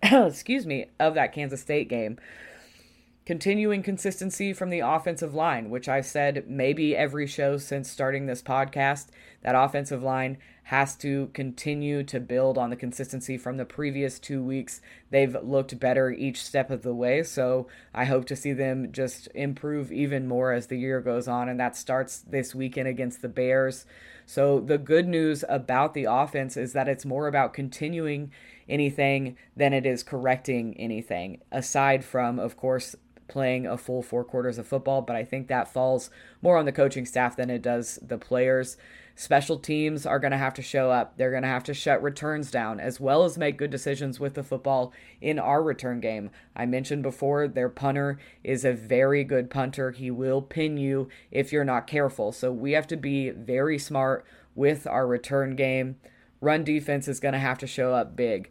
excuse 0.02 0.64
me, 0.64 0.86
of 1.00 1.14
that 1.14 1.32
Kansas 1.32 1.60
State 1.60 1.88
game 1.88 2.18
continuing 3.26 3.82
consistency 3.82 4.52
from 4.52 4.70
the 4.70 4.78
offensive 4.78 5.34
line, 5.34 5.68
which 5.68 5.88
I've 5.88 6.06
said 6.06 6.44
maybe 6.46 6.96
every 6.96 7.26
show 7.26 7.58
since 7.58 7.90
starting 7.90 8.26
this 8.26 8.40
podcast. 8.40 9.08
That 9.42 9.56
offensive 9.56 10.02
line 10.02 10.38
has 10.62 10.96
to 10.96 11.28
continue 11.34 12.04
to 12.04 12.20
build 12.20 12.56
on 12.56 12.70
the 12.70 12.76
consistency 12.76 13.36
from 13.36 13.56
the 13.56 13.64
previous 13.64 14.20
two 14.20 14.42
weeks. 14.42 14.80
They've 15.10 15.36
looked 15.42 15.78
better 15.80 16.10
each 16.10 16.42
step 16.42 16.70
of 16.70 16.82
the 16.82 16.94
way, 16.94 17.24
so 17.24 17.66
I 17.92 18.04
hope 18.04 18.26
to 18.26 18.36
see 18.36 18.52
them 18.52 18.92
just 18.92 19.28
improve 19.34 19.92
even 19.92 20.28
more 20.28 20.52
as 20.52 20.68
the 20.68 20.78
year 20.78 21.00
goes 21.00 21.26
on, 21.26 21.48
and 21.48 21.58
that 21.58 21.76
starts 21.76 22.18
this 22.20 22.54
weekend 22.54 22.88
against 22.88 23.22
the 23.22 23.28
Bears. 23.28 23.86
So, 24.24 24.58
the 24.58 24.78
good 24.78 25.06
news 25.06 25.44
about 25.48 25.94
the 25.94 26.04
offense 26.04 26.56
is 26.56 26.72
that 26.72 26.88
it's 26.88 27.04
more 27.04 27.28
about 27.28 27.54
continuing 27.54 28.32
anything 28.68 29.36
than 29.56 29.72
it 29.72 29.86
is 29.86 30.02
correcting 30.02 30.76
anything, 30.76 31.40
aside 31.52 32.04
from, 32.04 32.40
of 32.40 32.56
course, 32.56 32.96
playing 33.28 33.66
a 33.66 33.76
full 33.76 34.02
four 34.02 34.24
quarters 34.24 34.58
of 34.58 34.66
football, 34.66 35.02
but 35.02 35.16
I 35.16 35.24
think 35.24 35.48
that 35.48 35.72
falls 35.72 36.10
more 36.42 36.56
on 36.56 36.64
the 36.64 36.72
coaching 36.72 37.06
staff 37.06 37.36
than 37.36 37.50
it 37.50 37.62
does 37.62 37.98
the 38.02 38.18
players. 38.18 38.76
Special 39.18 39.58
teams 39.58 40.04
are 40.04 40.18
going 40.18 40.32
to 40.32 40.36
have 40.36 40.52
to 40.54 40.62
show 40.62 40.90
up. 40.90 41.16
They're 41.16 41.30
going 41.30 41.42
to 41.42 41.48
have 41.48 41.64
to 41.64 41.74
shut 41.74 42.02
returns 42.02 42.50
down 42.50 42.78
as 42.78 43.00
well 43.00 43.24
as 43.24 43.38
make 43.38 43.56
good 43.56 43.70
decisions 43.70 44.20
with 44.20 44.34
the 44.34 44.42
football 44.42 44.92
in 45.22 45.38
our 45.38 45.62
return 45.62 46.00
game. 46.00 46.30
I 46.54 46.66
mentioned 46.66 47.02
before 47.02 47.48
their 47.48 47.70
punter 47.70 48.18
is 48.44 48.62
a 48.62 48.74
very 48.74 49.24
good 49.24 49.48
punter. 49.48 49.92
He 49.92 50.10
will 50.10 50.42
pin 50.42 50.76
you 50.76 51.08
if 51.30 51.50
you're 51.50 51.64
not 51.64 51.86
careful. 51.86 52.30
So 52.30 52.52
we 52.52 52.72
have 52.72 52.86
to 52.88 52.96
be 52.96 53.30
very 53.30 53.78
smart 53.78 54.26
with 54.54 54.86
our 54.86 55.06
return 55.06 55.56
game. 55.56 55.96
Run 56.42 56.62
defense 56.62 57.08
is 57.08 57.18
going 57.18 57.32
to 57.32 57.38
have 57.38 57.56
to 57.58 57.66
show 57.66 57.94
up 57.94 58.16
big. 58.16 58.50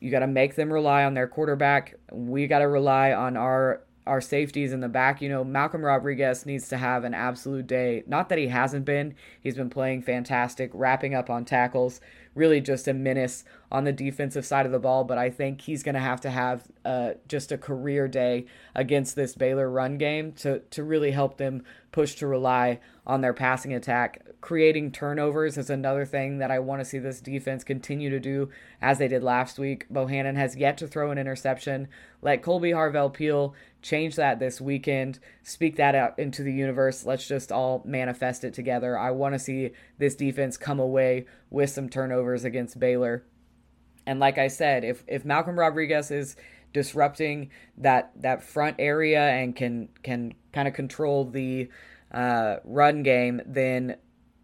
You 0.00 0.10
got 0.10 0.20
to 0.20 0.26
make 0.26 0.54
them 0.54 0.72
rely 0.72 1.04
on 1.04 1.12
their 1.12 1.28
quarterback. 1.28 1.94
We 2.10 2.46
got 2.46 2.60
to 2.60 2.68
rely 2.68 3.12
on 3.12 3.36
our 3.36 3.82
our 4.06 4.20
safeties 4.20 4.72
in 4.72 4.80
the 4.80 4.88
back. 4.88 5.20
You 5.20 5.28
know, 5.28 5.44
Malcolm 5.44 5.84
Rodriguez 5.84 6.46
needs 6.46 6.68
to 6.68 6.76
have 6.76 7.04
an 7.04 7.14
absolute 7.14 7.66
day. 7.66 8.04
Not 8.06 8.28
that 8.28 8.38
he 8.38 8.48
hasn't 8.48 8.84
been, 8.84 9.14
he's 9.40 9.56
been 9.56 9.70
playing 9.70 10.02
fantastic, 10.02 10.70
wrapping 10.72 11.14
up 11.14 11.28
on 11.28 11.44
tackles, 11.44 12.00
really 12.34 12.60
just 12.60 12.86
a 12.86 12.94
menace 12.94 13.44
on 13.70 13.84
the 13.84 13.92
defensive 13.92 14.46
side 14.46 14.66
of 14.66 14.72
the 14.72 14.78
ball. 14.78 15.04
But 15.04 15.18
I 15.18 15.30
think 15.30 15.62
he's 15.62 15.82
going 15.82 15.94
to 15.94 16.00
have 16.00 16.20
to 16.22 16.30
have 16.30 16.64
uh, 16.84 17.12
just 17.28 17.50
a 17.52 17.58
career 17.58 18.06
day 18.08 18.46
against 18.74 19.16
this 19.16 19.34
Baylor 19.34 19.68
run 19.68 19.98
game 19.98 20.32
to, 20.32 20.60
to 20.60 20.84
really 20.84 21.10
help 21.10 21.36
them 21.38 21.64
push 21.96 22.14
to 22.14 22.26
rely 22.26 22.78
on 23.06 23.22
their 23.22 23.32
passing 23.32 23.72
attack. 23.72 24.22
Creating 24.42 24.92
turnovers 24.92 25.56
is 25.56 25.70
another 25.70 26.04
thing 26.04 26.36
that 26.36 26.50
I 26.50 26.58
want 26.58 26.82
to 26.82 26.84
see 26.84 26.98
this 26.98 27.22
defense 27.22 27.64
continue 27.64 28.10
to 28.10 28.20
do 28.20 28.50
as 28.82 28.98
they 28.98 29.08
did 29.08 29.22
last 29.22 29.58
week. 29.58 29.86
Bohanon 29.88 30.36
has 30.36 30.56
yet 30.56 30.76
to 30.76 30.86
throw 30.86 31.10
an 31.10 31.16
interception. 31.16 31.88
Let 32.20 32.42
Kolby 32.42 32.72
Harvell-Peel 32.72 33.54
change 33.80 34.16
that 34.16 34.38
this 34.38 34.60
weekend, 34.60 35.20
speak 35.42 35.76
that 35.76 35.94
out 35.94 36.18
into 36.18 36.42
the 36.42 36.52
universe. 36.52 37.06
Let's 37.06 37.26
just 37.26 37.50
all 37.50 37.80
manifest 37.86 38.44
it 38.44 38.52
together. 38.52 38.98
I 38.98 39.12
want 39.12 39.34
to 39.34 39.38
see 39.38 39.70
this 39.96 40.14
defense 40.14 40.58
come 40.58 40.78
away 40.78 41.24
with 41.48 41.70
some 41.70 41.88
turnovers 41.88 42.44
against 42.44 42.78
Baylor. 42.78 43.24
And 44.06 44.20
like 44.20 44.36
I 44.36 44.48
said, 44.48 44.84
if 44.84 45.02
if 45.08 45.24
Malcolm 45.24 45.58
Rodriguez 45.58 46.10
is 46.10 46.36
disrupting 46.74 47.48
that 47.78 48.12
that 48.20 48.42
front 48.42 48.76
area 48.78 49.22
and 49.30 49.56
can 49.56 49.88
can 50.02 50.34
kind 50.56 50.66
of 50.66 50.72
control 50.72 51.26
the 51.26 51.68
uh, 52.12 52.56
run 52.64 53.02
game, 53.02 53.42
then 53.44 53.96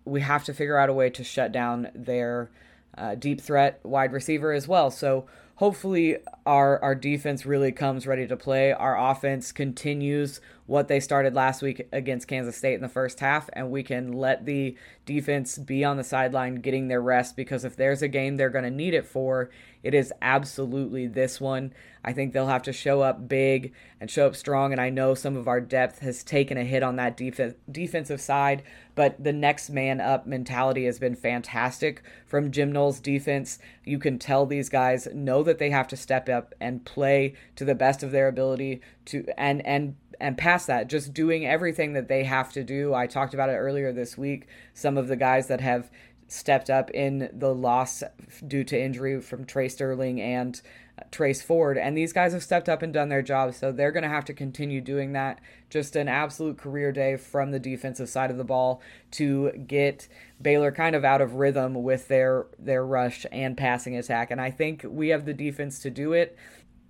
we 0.05 0.21
have 0.21 0.45
to 0.45 0.53
figure 0.53 0.77
out 0.77 0.91
a 0.91 0.93
way 0.93 1.09
to 1.09 1.25
shut 1.25 1.53
down 1.53 1.89
their 1.95 2.51
uh, 2.99 3.15
deep 3.15 3.41
threat 3.41 3.81
wide 3.83 4.13
receiver 4.13 4.53
as 4.53 4.69
well. 4.69 4.91
So 4.91 5.25
hopefully 5.55 6.19
our 6.45 6.79
our 6.83 6.95
defense 6.95 7.47
really 7.47 7.73
comes 7.73 8.07
ready 8.07 8.27
to 8.27 8.37
play. 8.37 8.73
Our 8.73 9.11
offense 9.11 9.53
continues 9.53 10.41
what 10.67 10.89
they 10.89 11.01
started 11.01 11.35
last 11.35 11.61
week 11.61 11.89
against 11.93 12.29
Kansas 12.29 12.57
State 12.57 12.75
in 12.75 12.83
the 12.83 12.89
first 12.89 13.21
half, 13.21 13.51
and 13.53 13.71
we 13.71 13.83
can 13.83 14.13
let 14.13 14.47
the 14.47 14.77
defense 15.05 15.59
be 15.59 15.85
on 15.85 15.97
the 15.97 16.05
sideline 16.05 16.57
getting 16.57 16.89
their 16.89 17.01
rest 17.01 17.37
because 17.37 17.65
if 17.65 17.77
there's 17.77 18.03
a 18.03 18.09
game 18.09 18.37
they're 18.37 18.49
going 18.49 18.65
to 18.65 18.71
need 18.71 18.95
it 18.95 19.07
for, 19.07 19.51
it 19.83 19.95
is 19.95 20.13
absolutely 20.23 21.09
this 21.09 21.41
one. 21.41 21.73
I 22.05 22.13
think 22.13 22.33
they'll 22.33 22.47
have 22.47 22.63
to 22.63 22.73
show 22.73 23.03
up 23.03 23.29
big 23.29 23.73
and 24.01 24.09
show 24.11 24.27
up 24.27 24.37
strong, 24.37 24.71
and 24.71 24.81
I 24.81 24.91
know 24.91 25.15
some 25.15 25.37
of 25.37 25.49
our 25.49 25.61
depth 25.61 25.99
has 26.01 26.23
taken 26.23 26.57
a 26.57 26.65
hit 26.65 26.83
on 26.83 26.97
that 26.97 27.17
def- 27.17 27.55
defensive 27.71 28.21
side, 28.21 28.63
but 28.95 29.23
the 29.23 29.33
next 29.33 29.71
man 29.71 30.01
up 30.01 30.27
mentality 30.27 30.85
has 30.85 30.99
been 30.99 31.17
fantastic 31.17 32.03
from 32.27 32.53
Jim 32.53 32.71
Knowles' 32.71 33.01
defense. 33.01 33.59
You 33.85 33.99
can 33.99 34.19
tell 34.19 34.47
these 34.47 34.69
guys 34.69 35.09
know 35.13 35.43
that 35.43 35.59
they 35.59 35.71
have 35.71 35.89
to 35.89 35.97
step 35.97 36.29
up 36.29 36.55
and 36.61 36.85
play 36.85 37.35
to 37.57 37.65
the 37.65 37.75
best 37.75 38.03
of 38.03 38.13
their 38.13 38.29
ability 38.29 38.81
to 39.07 39.27
and 39.37 39.65
and 39.67 39.97
and 40.21 40.37
past 40.39 40.67
that, 40.67 40.89
just 40.89 41.15
doing 41.15 41.47
everything 41.47 41.93
that 41.95 42.09
they 42.09 42.25
have 42.25 42.53
to 42.53 42.65
do. 42.65 42.95
I 42.95 43.07
talked 43.07 43.35
about 43.35 43.51
it 43.51 43.55
earlier 43.55 43.93
this 43.93 44.17
week. 44.17 44.47
Some 44.75 44.97
of 44.97 45.09
the 45.09 45.17
guys 45.17 45.49
that 45.49 45.61
have 45.61 45.91
stepped 46.33 46.71
up 46.71 46.91
in 46.93 47.29
the 47.33 47.55
loss 47.55 48.03
due 48.47 48.65
to 48.65 48.81
injury 48.81 49.21
from 49.21 49.45
Tre 49.45 49.69
Sterling 49.69 50.19
and 50.21 50.63
uh, 50.99 51.03
Trace 51.11 51.43
Ford. 51.43 51.77
And 51.77 51.97
these 51.97 52.15
guys 52.15 52.33
have 52.33 52.43
stepped 52.43 52.71
up 52.71 52.81
and 52.81 52.93
done 52.93 53.11
their 53.11 53.21
job, 53.21 53.53
so 53.55 53.71
they're 53.71 53.93
going 53.93 54.03
to 54.03 54.09
have 54.09 54.25
to 54.27 54.33
continue 54.33 54.81
doing 54.81 55.13
that. 55.13 55.41
Just 55.69 55.95
an 55.95 56.09
absolute 56.09 56.57
career 56.57 56.91
day 56.91 57.17
from 57.17 57.51
the 57.51 57.59
defensive 57.59 58.09
side 58.09 58.31
of 58.31 58.39
the 58.39 58.45
ball 58.45 58.81
to 59.13 59.51
get 59.53 60.09
Baylor 60.41 60.73
kind 60.73 60.97
of 60.97 61.05
out 61.05 61.21
of 61.21 61.35
rhythm 61.35 61.83
with 61.83 62.09
their 62.09 62.47
their 62.59 62.85
rush 62.85 63.27
and 63.31 63.57
passing 63.57 63.97
attack. 63.97 64.31
And 64.31 64.41
I 64.41 64.51
think 64.51 64.85
we 64.89 65.09
have 65.09 65.27
the 65.27 65.35
defense 65.35 65.81
to 65.81 65.91
do 65.91 66.15
it 66.15 66.37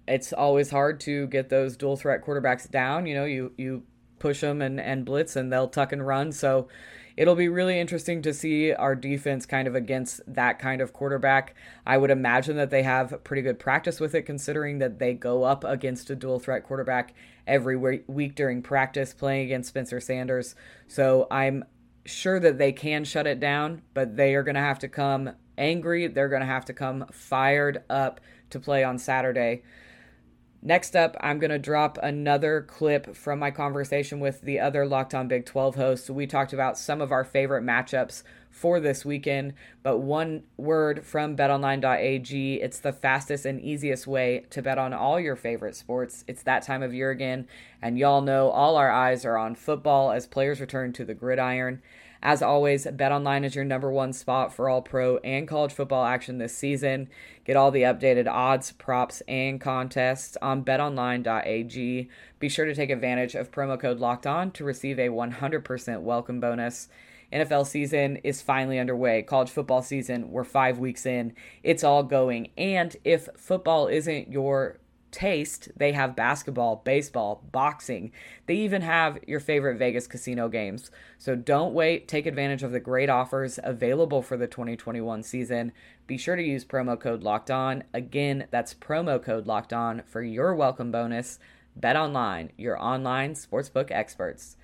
it's 0.06 0.32
always 0.32 0.70
hard 0.70 1.00
to 1.00 1.26
get 1.28 1.48
those 1.48 1.76
dual 1.76 1.96
threat 1.96 2.24
quarterbacks 2.24 2.70
down. 2.70 3.06
You 3.06 3.14
know, 3.14 3.24
you 3.24 3.52
you 3.56 3.82
push 4.18 4.40
them 4.40 4.62
and 4.62 4.80
and 4.80 5.04
blitz, 5.04 5.36
and 5.36 5.52
they'll 5.52 5.68
tuck 5.68 5.92
and 5.92 6.06
run. 6.06 6.32
So 6.32 6.68
it'll 7.16 7.34
be 7.34 7.48
really 7.48 7.78
interesting 7.78 8.22
to 8.22 8.32
see 8.32 8.72
our 8.72 8.94
defense 8.94 9.46
kind 9.46 9.68
of 9.68 9.74
against 9.74 10.20
that 10.26 10.58
kind 10.58 10.80
of 10.80 10.92
quarterback. 10.92 11.54
I 11.86 11.98
would 11.98 12.10
imagine 12.10 12.56
that 12.56 12.70
they 12.70 12.82
have 12.82 13.22
pretty 13.24 13.42
good 13.42 13.58
practice 13.58 14.00
with 14.00 14.14
it, 14.14 14.22
considering 14.22 14.78
that 14.78 14.98
they 14.98 15.14
go 15.14 15.44
up 15.44 15.64
against 15.64 16.10
a 16.10 16.16
dual 16.16 16.38
threat 16.38 16.64
quarterback 16.64 17.14
every 17.46 17.76
week 17.76 18.34
during 18.34 18.62
practice, 18.62 19.12
playing 19.12 19.46
against 19.46 19.68
Spencer 19.68 20.00
Sanders. 20.00 20.54
So 20.88 21.26
I'm 21.30 21.64
sure 22.04 22.40
that 22.40 22.58
they 22.58 22.72
can 22.72 23.04
shut 23.04 23.26
it 23.26 23.40
down, 23.40 23.82
but 23.94 24.16
they 24.16 24.34
are 24.34 24.42
going 24.42 24.54
to 24.54 24.60
have 24.60 24.78
to 24.80 24.88
come 24.88 25.30
angry. 25.58 26.06
They're 26.06 26.28
going 26.28 26.40
to 26.40 26.46
have 26.46 26.64
to 26.66 26.72
come 26.72 27.06
fired 27.12 27.84
up 27.90 28.20
to 28.50 28.60
play 28.60 28.84
on 28.84 28.98
Saturday. 28.98 29.62
Next 30.64 30.94
up, 30.94 31.16
I'm 31.18 31.40
going 31.40 31.50
to 31.50 31.58
drop 31.58 31.98
another 32.00 32.62
clip 32.62 33.16
from 33.16 33.40
my 33.40 33.50
conversation 33.50 34.20
with 34.20 34.42
the 34.42 34.60
other 34.60 34.86
Locked 34.86 35.12
On 35.12 35.26
Big 35.26 35.44
12 35.44 35.74
hosts. 35.74 36.08
We 36.08 36.24
talked 36.28 36.52
about 36.52 36.78
some 36.78 37.00
of 37.00 37.10
our 37.10 37.24
favorite 37.24 37.64
matchups 37.64 38.22
for 38.48 38.78
this 38.78 39.04
weekend, 39.04 39.54
but 39.82 39.98
one 39.98 40.44
word 40.56 41.04
from 41.04 41.36
betonline.ag 41.36 42.54
it's 42.62 42.78
the 42.78 42.92
fastest 42.92 43.44
and 43.44 43.60
easiest 43.60 44.06
way 44.06 44.44
to 44.50 44.62
bet 44.62 44.78
on 44.78 44.92
all 44.92 45.18
your 45.18 45.34
favorite 45.34 45.74
sports. 45.74 46.22
It's 46.28 46.44
that 46.44 46.62
time 46.62 46.84
of 46.84 46.94
year 46.94 47.10
again, 47.10 47.48
and 47.80 47.98
y'all 47.98 48.20
know 48.20 48.50
all 48.50 48.76
our 48.76 48.90
eyes 48.90 49.24
are 49.24 49.36
on 49.36 49.56
football 49.56 50.12
as 50.12 50.28
players 50.28 50.60
return 50.60 50.92
to 50.92 51.04
the 51.04 51.14
gridiron. 51.14 51.82
As 52.24 52.40
always, 52.40 52.86
BetOnline 52.86 53.44
is 53.44 53.56
your 53.56 53.64
number 53.64 53.90
one 53.90 54.12
spot 54.12 54.54
for 54.54 54.68
all 54.68 54.80
pro 54.80 55.16
and 55.18 55.48
college 55.48 55.72
football 55.72 56.04
action 56.04 56.38
this 56.38 56.56
season. 56.56 57.08
Get 57.44 57.56
all 57.56 57.72
the 57.72 57.82
updated 57.82 58.28
odds, 58.30 58.70
props, 58.70 59.22
and 59.26 59.60
contests 59.60 60.36
on 60.40 60.64
betonline.ag. 60.64 62.08
Be 62.38 62.48
sure 62.48 62.64
to 62.64 62.76
take 62.76 62.90
advantage 62.90 63.34
of 63.34 63.50
promo 63.50 63.78
code 63.78 63.98
Locked 63.98 64.28
On 64.28 64.52
to 64.52 64.62
receive 64.62 65.00
a 65.00 65.08
100% 65.08 66.02
welcome 66.02 66.38
bonus. 66.38 66.88
NFL 67.32 67.66
season 67.66 68.18
is 68.18 68.40
finally 68.40 68.78
underway. 68.78 69.22
College 69.22 69.50
football 69.50 69.82
season, 69.82 70.30
we're 70.30 70.44
five 70.44 70.78
weeks 70.78 71.04
in. 71.06 71.34
It's 71.64 71.82
all 71.82 72.04
going. 72.04 72.50
And 72.56 72.94
if 73.04 73.28
football 73.36 73.88
isn't 73.88 74.30
your 74.30 74.78
taste, 75.12 75.68
they 75.76 75.92
have 75.92 76.16
basketball, 76.16 76.82
baseball, 76.84 77.44
boxing. 77.52 78.10
They 78.46 78.56
even 78.56 78.82
have 78.82 79.18
your 79.26 79.38
favorite 79.38 79.78
Vegas 79.78 80.06
casino 80.06 80.48
games. 80.48 80.90
So 81.18 81.36
don't 81.36 81.74
wait. 81.74 82.08
Take 82.08 82.26
advantage 82.26 82.62
of 82.62 82.72
the 82.72 82.80
great 82.80 83.08
offers 83.08 83.60
available 83.62 84.22
for 84.22 84.36
the 84.36 84.48
2021 84.48 85.22
season. 85.22 85.72
Be 86.06 86.18
sure 86.18 86.34
to 86.34 86.42
use 86.42 86.64
promo 86.64 86.98
code 86.98 87.22
Locked 87.22 87.50
On. 87.50 87.84
Again, 87.94 88.46
that's 88.50 88.74
promo 88.74 89.22
code 89.22 89.46
Locked 89.46 89.72
On 89.72 90.02
for 90.06 90.22
your 90.22 90.54
welcome 90.54 90.90
bonus. 90.90 91.38
Bet 91.76 91.96
online, 91.96 92.50
your 92.56 92.82
online 92.82 93.34
sportsbook 93.34 93.90
experts. 93.90 94.56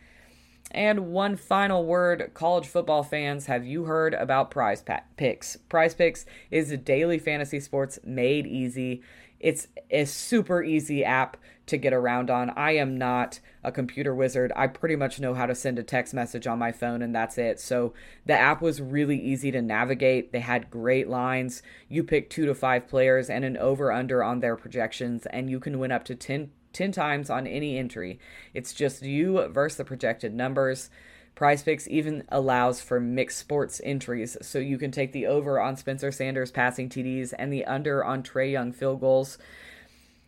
And 0.71 1.13
one 1.13 1.37
final 1.37 1.85
word, 1.87 2.33
college 2.35 2.67
football 2.67 3.03
fans, 3.03 3.47
have 3.47 3.67
you 3.67 3.85
heard 3.85 4.13
about 4.13 4.51
Prize 4.51 4.85
Picks? 5.17 5.57
Prize 5.69 5.95
Picks 5.95 6.27
is 6.51 6.71
a 6.71 6.77
daily 6.77 7.19
fantasy 7.19 7.61
sports 7.61 7.99
made 8.05 8.47
easy. 8.47 9.03
It's 9.41 9.69
a 9.91 10.05
super 10.05 10.63
easy 10.63 11.05
app 11.05 11.37
to 11.67 11.77
get 11.77 11.93
around 11.93 12.31
on. 12.31 12.51
I 12.51 12.73
am 12.73 12.97
not 12.97 13.41
a 13.63 13.71
computer 13.71 14.15
wizard. 14.15 14.53
I 14.57 14.67
pretty 14.67 14.97
much 14.97 15.21
know 15.21 15.35
how 15.35 15.47
to 15.47 15.55
send 15.55 15.79
a 15.79 15.83
text 15.83 16.15
message 16.15 16.47
on 16.47 16.59
my 16.59 16.73
phone 16.73 17.03
and 17.03 17.15
that's 17.15 17.39
it. 17.39 17.61
So 17.61 17.93
the 18.27 18.33
app 18.33 18.63
was 18.63 18.81
really 18.81 19.19
easy 19.19 19.51
to 19.53 19.63
navigate. 19.63 20.33
They 20.33 20.41
had 20.41 20.71
great 20.71 21.09
lines. 21.09 21.63
You 21.89 22.03
pick 22.03 22.31
2 22.31 22.47
to 22.47 22.55
5 22.55 22.89
players 22.89 23.29
and 23.31 23.45
an 23.45 23.57
over 23.57 23.93
under 23.93 24.23
on 24.25 24.41
their 24.41 24.57
projections 24.57 25.27
and 25.27 25.51
you 25.51 25.61
can 25.61 25.79
win 25.79 25.93
up 25.93 26.05
to 26.05 26.15
10 26.15 26.51
10 26.75 26.93
times 26.93 27.31
on 27.31 27.47
any 27.47 27.79
entry. 27.79 28.21
It's 28.55 28.73
just 28.73 29.03
you 29.03 29.49
versus 29.49 29.79
the 29.79 29.85
projected 29.85 30.35
numbers. 30.35 30.91
Prize 31.39 31.63
Picks 31.63 31.87
even 31.87 32.25
allows 32.31 32.81
for 32.81 32.99
mixed 32.99 33.39
sports 33.39 33.81
entries, 33.85 34.37
so 34.43 34.59
you 34.59 34.77
can 34.77 34.91
take 34.91 35.13
the 35.13 35.29
over 35.29 35.61
on 35.61 35.77
Spencer 35.77 36.11
Sanders 36.11 36.51
passing 36.51 36.89
TDs 36.89 37.33
and 37.39 37.53
the 37.53 37.65
under 37.65 38.05
on 38.05 38.25
Trae 38.25 38.51
Young 38.51 38.73
field 38.73 38.99
goals. 38.99 39.39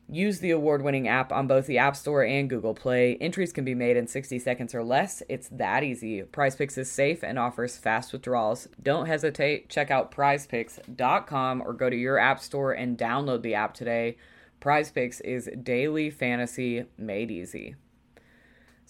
Use 0.09 0.39
the 0.39 0.53
award 0.53 0.83
winning 0.83 1.09
app 1.09 1.33
on 1.33 1.49
both 1.49 1.67
the 1.67 1.79
App 1.79 1.97
Store 1.97 2.25
and 2.25 2.49
Google 2.49 2.75
Play. 2.75 3.17
Entries 3.21 3.53
can 3.53 3.65
be 3.65 3.75
made 3.75 3.97
in 3.97 4.07
60 4.07 4.39
seconds 4.39 4.73
or 4.73 4.85
less. 4.85 5.21
It's 5.29 5.49
that 5.49 5.83
easy. 5.83 6.23
Prize 6.23 6.55
Picks 6.55 6.79
is 6.79 6.89
safe 6.89 7.25
and 7.25 7.41
offers 7.41 7.77
fast 7.77 8.13
withdrawals. 8.13 8.69
Don't 8.81 9.07
hesitate. 9.07 9.69
Check 9.69 9.91
out 9.91 10.13
prizepicks.com 10.13 11.61
or 11.61 11.73
go 11.73 11.91
to 11.91 11.97
your 11.97 12.21
App 12.21 12.39
Store 12.39 12.71
and 12.71 12.97
download 12.97 13.43
the 13.43 13.57
app 13.57 13.75
today. 13.75 14.17
Prize 14.61 14.93
Picks 14.93 15.19
is 15.23 15.51
daily 15.61 16.09
fantasy 16.09 16.85
made 16.97 17.33
easy. 17.33 17.75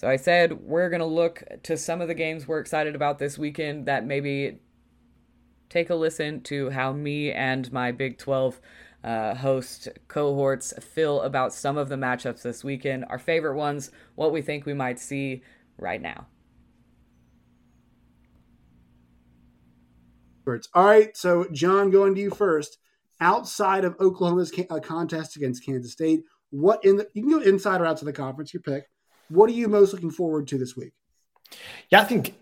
So 0.01 0.09
I 0.09 0.17
said 0.17 0.63
we're 0.63 0.89
going 0.89 1.01
to 1.01 1.07
look 1.07 1.43
to 1.65 1.77
some 1.77 2.01
of 2.01 2.09
the 2.09 2.15
games 2.15 2.49
we're 2.49 2.59
excited 2.59 2.95
about 2.95 3.19
this 3.19 3.37
weekend 3.37 3.85
that 3.85 4.07
maybe 4.07 4.59
take 5.69 5.91
a 5.91 5.95
listen 5.95 6.41
to 6.45 6.71
how 6.71 6.95
me 6.95 7.31
and 7.31 7.71
my 7.71 7.93
Big 7.93 8.17
12 8.17 8.63
uh, 9.05 9.35
host 9.35 9.89
cohorts 10.09 10.73
feel 10.83 11.21
about 11.21 11.53
some 11.53 11.77
of 11.77 11.91
the 11.91 11.97
matchups 11.97 12.41
this 12.41 12.65
weekend, 12.65 13.05
our 13.11 13.19
favorite 13.19 13.57
ones, 13.57 13.91
what 14.15 14.33
we 14.33 14.41
think 14.41 14.65
we 14.65 14.73
might 14.73 14.99
see 14.99 15.43
right 15.77 16.01
now. 16.01 16.27
All 20.73 20.87
right, 20.87 21.15
so 21.15 21.47
John, 21.53 21.91
going 21.91 22.15
to 22.15 22.21
you 22.23 22.31
first. 22.31 22.79
Outside 23.21 23.85
of 23.85 23.97
Oklahoma's 24.01 24.51
uh, 24.71 24.81
contest 24.81 25.37
against 25.37 25.63
Kansas 25.63 25.93
State, 25.93 26.23
what 26.49 26.83
in 26.87 26.97
the, 26.97 27.07
you 27.13 27.21
can 27.23 27.33
go 27.33 27.41
inside 27.41 27.83
or 27.83 27.87
outside 27.87 28.07
the 28.07 28.15
conference, 28.15 28.55
your 28.55 28.63
pick. 28.63 28.87
What 29.31 29.49
are 29.49 29.55
you 29.55 29.69
most 29.69 29.93
looking 29.93 30.11
forward 30.11 30.49
to 30.49 30.59
this 30.59 30.77
week? 30.77 30.93
Yeah, 31.91 32.01
I 32.01 32.05
think 32.05 32.35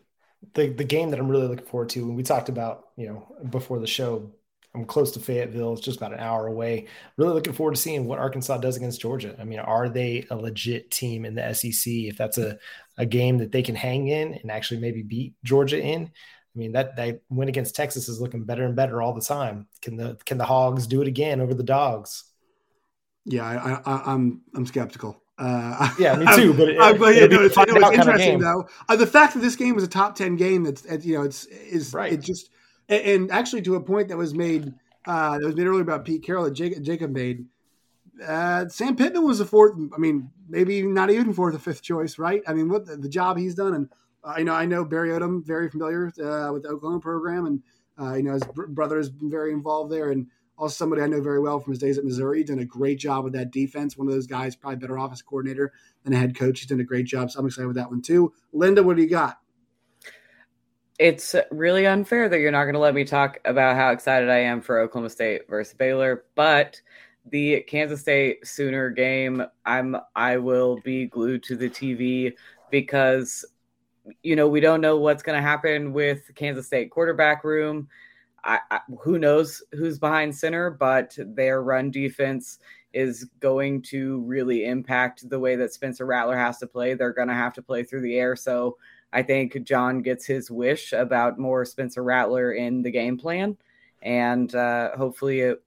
the 0.55 0.69
the 0.69 0.85
game 0.85 1.11
that 1.11 1.21
I'm 1.21 1.29
really 1.29 1.47
looking 1.47 1.67
forward 1.67 1.91
to, 1.91 2.01
and 2.01 2.17
we 2.17 2.23
talked 2.23 2.49
about, 2.49 2.87
you 2.97 3.07
know, 3.07 3.37
before 3.51 3.79
the 3.79 3.87
show, 3.87 4.33
I'm 4.75 4.85
close 4.85 5.13
to 5.13 5.21
Fayetteville. 5.21 5.75
It's 5.75 5.83
just 5.83 5.99
about 5.99 6.13
an 6.13 6.21
hour 6.21 6.47
away. 6.47 6.87
Really 7.17 7.35
looking 7.35 7.53
forward 7.53 7.75
to 7.75 7.81
seeing 7.81 8.07
what 8.07 8.19
Arkansas 8.19 8.59
does 8.59 8.77
against 8.77 9.01
Georgia. 9.01 9.37
I 9.39 9.45
mean, 9.45 9.59
are 9.59 9.89
they 9.89 10.27
a 10.31 10.37
legit 10.37 10.91
team 10.91 11.25
in 11.25 11.35
the 11.35 11.53
SEC? 11.55 11.93
If 11.93 12.17
that's 12.17 12.39
a, 12.39 12.59
a 12.97 13.07
game 13.07 13.39
that 13.39 13.53
they 13.53 13.63
can 13.63 13.75
hang 13.75 14.09
in 14.09 14.35
and 14.35 14.51
actually 14.51 14.81
maybe 14.81 15.03
beat 15.03 15.35
Georgia 15.45 15.81
in, 15.81 16.05
I 16.05 16.59
mean, 16.59 16.73
that 16.73 16.97
that 16.97 17.23
win 17.29 17.49
against 17.49 17.77
Texas 17.77 18.09
is 18.09 18.21
looking 18.21 18.45
better 18.45 18.65
and 18.65 18.77
better 18.77 19.03
all 19.03 19.15
the 19.15 19.21
time. 19.21 19.69
Can 19.83 19.97
the 19.97 20.19
can 20.25 20.39
the 20.39 20.45
Hogs 20.45 20.87
do 20.87 21.03
it 21.03 21.09
again 21.09 21.41
over 21.41 21.55
the 21.55 21.63
Dogs? 21.63 22.25
Yeah, 23.25 23.45
I, 23.45 23.57
I, 23.57 23.81
I'm 23.85 24.03
I'm 24.07 24.43
I'm 24.55 24.67
skeptical. 24.67 25.23
Uh, 25.39 25.91
yeah, 25.99 26.17
me 26.17 26.27
too. 26.35 26.53
But, 26.53 26.69
it, 26.69 26.79
uh, 26.79 26.95
but 26.95 27.15
yeah, 27.15 27.27
no, 27.27 27.43
it's, 27.43 27.57
no, 27.57 27.65
it's 27.67 27.99
interesting 27.99 28.41
though. 28.41 28.69
Uh, 28.89 28.97
the 28.97 29.07
fact 29.07 29.35
that 29.35 29.41
this 29.41 29.57
game 29.57 29.75
was 29.75 29.85
a 29.85 29.89
top 29.89 30.17
ten 30.17 30.37
game, 30.37 30.65
that's 30.65 30.85
you 31.05 31.15
know, 31.15 31.23
it's 31.23 31.47
is 31.47 31.95
right. 31.95 32.13
it 32.13 32.21
just 32.21 32.51
and, 32.89 33.31
actually 33.31 33.63
to 33.63 33.77
a 33.77 33.81
point 33.81 34.09
that 34.09 34.17
was 34.17 34.35
made 34.35 34.75
uh, 35.07 35.39
that 35.39 35.47
was 35.47 35.57
made 35.57 35.67
earlier 35.67 35.83
about 35.83 36.05
Pete 36.05 36.23
Carroll 36.23 36.45
that 36.45 36.53
Jacob, 36.53 36.83
Jacob 36.83 37.11
made. 37.13 37.47
Uh, 38.27 38.67
Sam 38.69 38.97
Pittman 38.97 39.25
was 39.25 39.39
the 39.39 39.45
fourth. 39.45 39.79
I 39.95 39.99
mean, 39.99 40.31
maybe 40.49 40.83
not 40.83 41.11
even 41.11 41.33
fourth 41.33 41.55
or 41.55 41.59
fifth 41.59 41.83
choice, 41.83 42.19
right? 42.19 42.43
I 42.49 42.53
mean, 42.53 42.69
what 42.69 42.87
the, 42.87 42.97
the 42.97 43.09
job 43.09 43.39
he's 43.39 43.55
done, 43.55 43.75
and 43.75 43.89
I 44.25 44.43
know 44.43 44.55
I 44.55 44.67
know 44.67 44.85
Barry 44.85 45.11
Odom 45.11 45.45
very 45.47 45.71
familiar 45.71 46.07
uh, 46.21 46.53
with 46.53 46.65
the 46.65 46.71
Oklahoma 46.71 47.01
program, 47.01 47.47
and 47.47 47.63
uh, 48.01 48.15
you 48.15 48.25
know 48.25 48.33
his 48.33 48.43
br- 48.43 48.67
brother 48.67 48.97
has 48.97 49.09
been 49.09 49.31
very 49.31 49.53
involved 49.53 49.93
there, 49.93 50.11
and 50.11 50.27
also 50.59 50.75
somebody 50.75 51.03
I 51.03 51.07
know 51.07 51.23
very 51.23 51.41
well 51.41 51.61
from 51.61 51.73
his 51.73 51.81
days 51.81 51.99
at 51.99 52.05
Missouri. 52.05 52.43
Done 52.43 52.59
a 52.59 52.65
great 52.65 52.99
job 52.99 53.25
with 53.25 53.33
that 53.35 53.53
defense. 53.53 53.97
One 53.97 54.09
of 54.09 54.13
those 54.13 54.27
guys, 54.27 54.57
probably 54.57 54.77
better 54.77 54.99
office 54.99 55.23
coordinator 55.23 55.73
than 56.05 56.13
a 56.13 56.19
head 56.19 56.37
coach. 56.37 56.61
He's 56.61 56.69
done 56.69 56.81
a 56.81 56.85
great 56.85 57.07
job. 57.07 57.31
So 57.31 57.39
I'm 57.39 57.47
excited 57.47 57.69
with 57.69 57.77
that 57.77 57.91
one 57.91 58.03
too. 58.03 58.33
Linda, 58.53 58.83
what 58.83 58.97
do 58.97 59.03
you 59.03 59.09
got? 59.09 59.39
It's 60.99 61.37
really 61.53 61.87
unfair 61.87 62.29
that 62.29 62.41
you're 62.41 62.51
not 62.51 62.65
going 62.65 62.75
to 62.75 62.81
let 62.81 62.95
me 62.95 63.05
talk 63.05 63.39
about 63.45 63.77
how 63.77 63.93
excited 63.93 64.29
I 64.29 64.39
am 64.39 64.61
for 64.61 64.81
Oklahoma 64.81 65.11
State 65.11 65.43
versus 65.49 65.75
Baylor, 65.75 66.25
but 66.35 66.81
the 67.31 67.61
Kansas 67.61 68.01
State 68.01 68.45
Sooner 68.45 68.91
game, 68.91 69.45
I'm 69.65 69.97
I 70.17 70.39
will 70.39 70.81
be 70.81 71.07
glued 71.07 71.45
to 71.45 71.57
the 71.57 71.71
TV 71.71 72.33
because 72.71 73.45
you 74.23 74.35
know 74.35 74.49
we 74.49 74.61
don't 74.61 74.81
know 74.81 74.97
what's 74.97 75.23
going 75.23 75.37
to 75.37 75.47
happen 75.47 75.93
with 75.93 76.31
Kansas 76.35 76.67
State 76.67 76.91
quarterback 76.91 77.45
room. 77.45 77.89
I, 78.45 78.61
I, 78.71 78.81
who 79.01 79.19
knows 79.19 79.63
who's 79.73 79.99
behind 79.99 80.37
center, 80.37 80.71
but 80.71 81.17
their 81.19 81.63
run 81.63 81.91
defense 81.91 82.59
is 82.93 83.25
going 83.41 83.83
to 83.83 84.21
really 84.23 84.65
impact 84.65 85.29
the 85.29 85.39
way 85.39 85.57
that 85.57 85.73
Spencer 85.73 86.07
Rattler 86.07 86.37
has 86.37 86.59
to 86.59 86.67
play. 86.67 86.95
They're 86.95 87.13
going 87.13 87.29
to 87.29 87.35
have 87.35 87.55
to 87.55 87.63
play 87.63 87.85
through 87.85 88.01
the 88.03 88.17
air. 88.17 88.35
So 88.35 88.79
I 89.13 89.23
think 89.23 89.63
John 89.65 90.01
gets 90.03 90.27
his 90.27 90.51
wish 90.51 90.93
about 90.93 91.39
more 91.39 91.65
Spencer 91.65 92.03
Rattler 92.03 92.53
in 92.53 92.83
the 92.83 92.91
game 92.91 93.19
plan. 93.19 93.57
And 94.03 94.55
uh, 94.55 94.97
hopefully 94.97 95.41
it, 95.41 95.63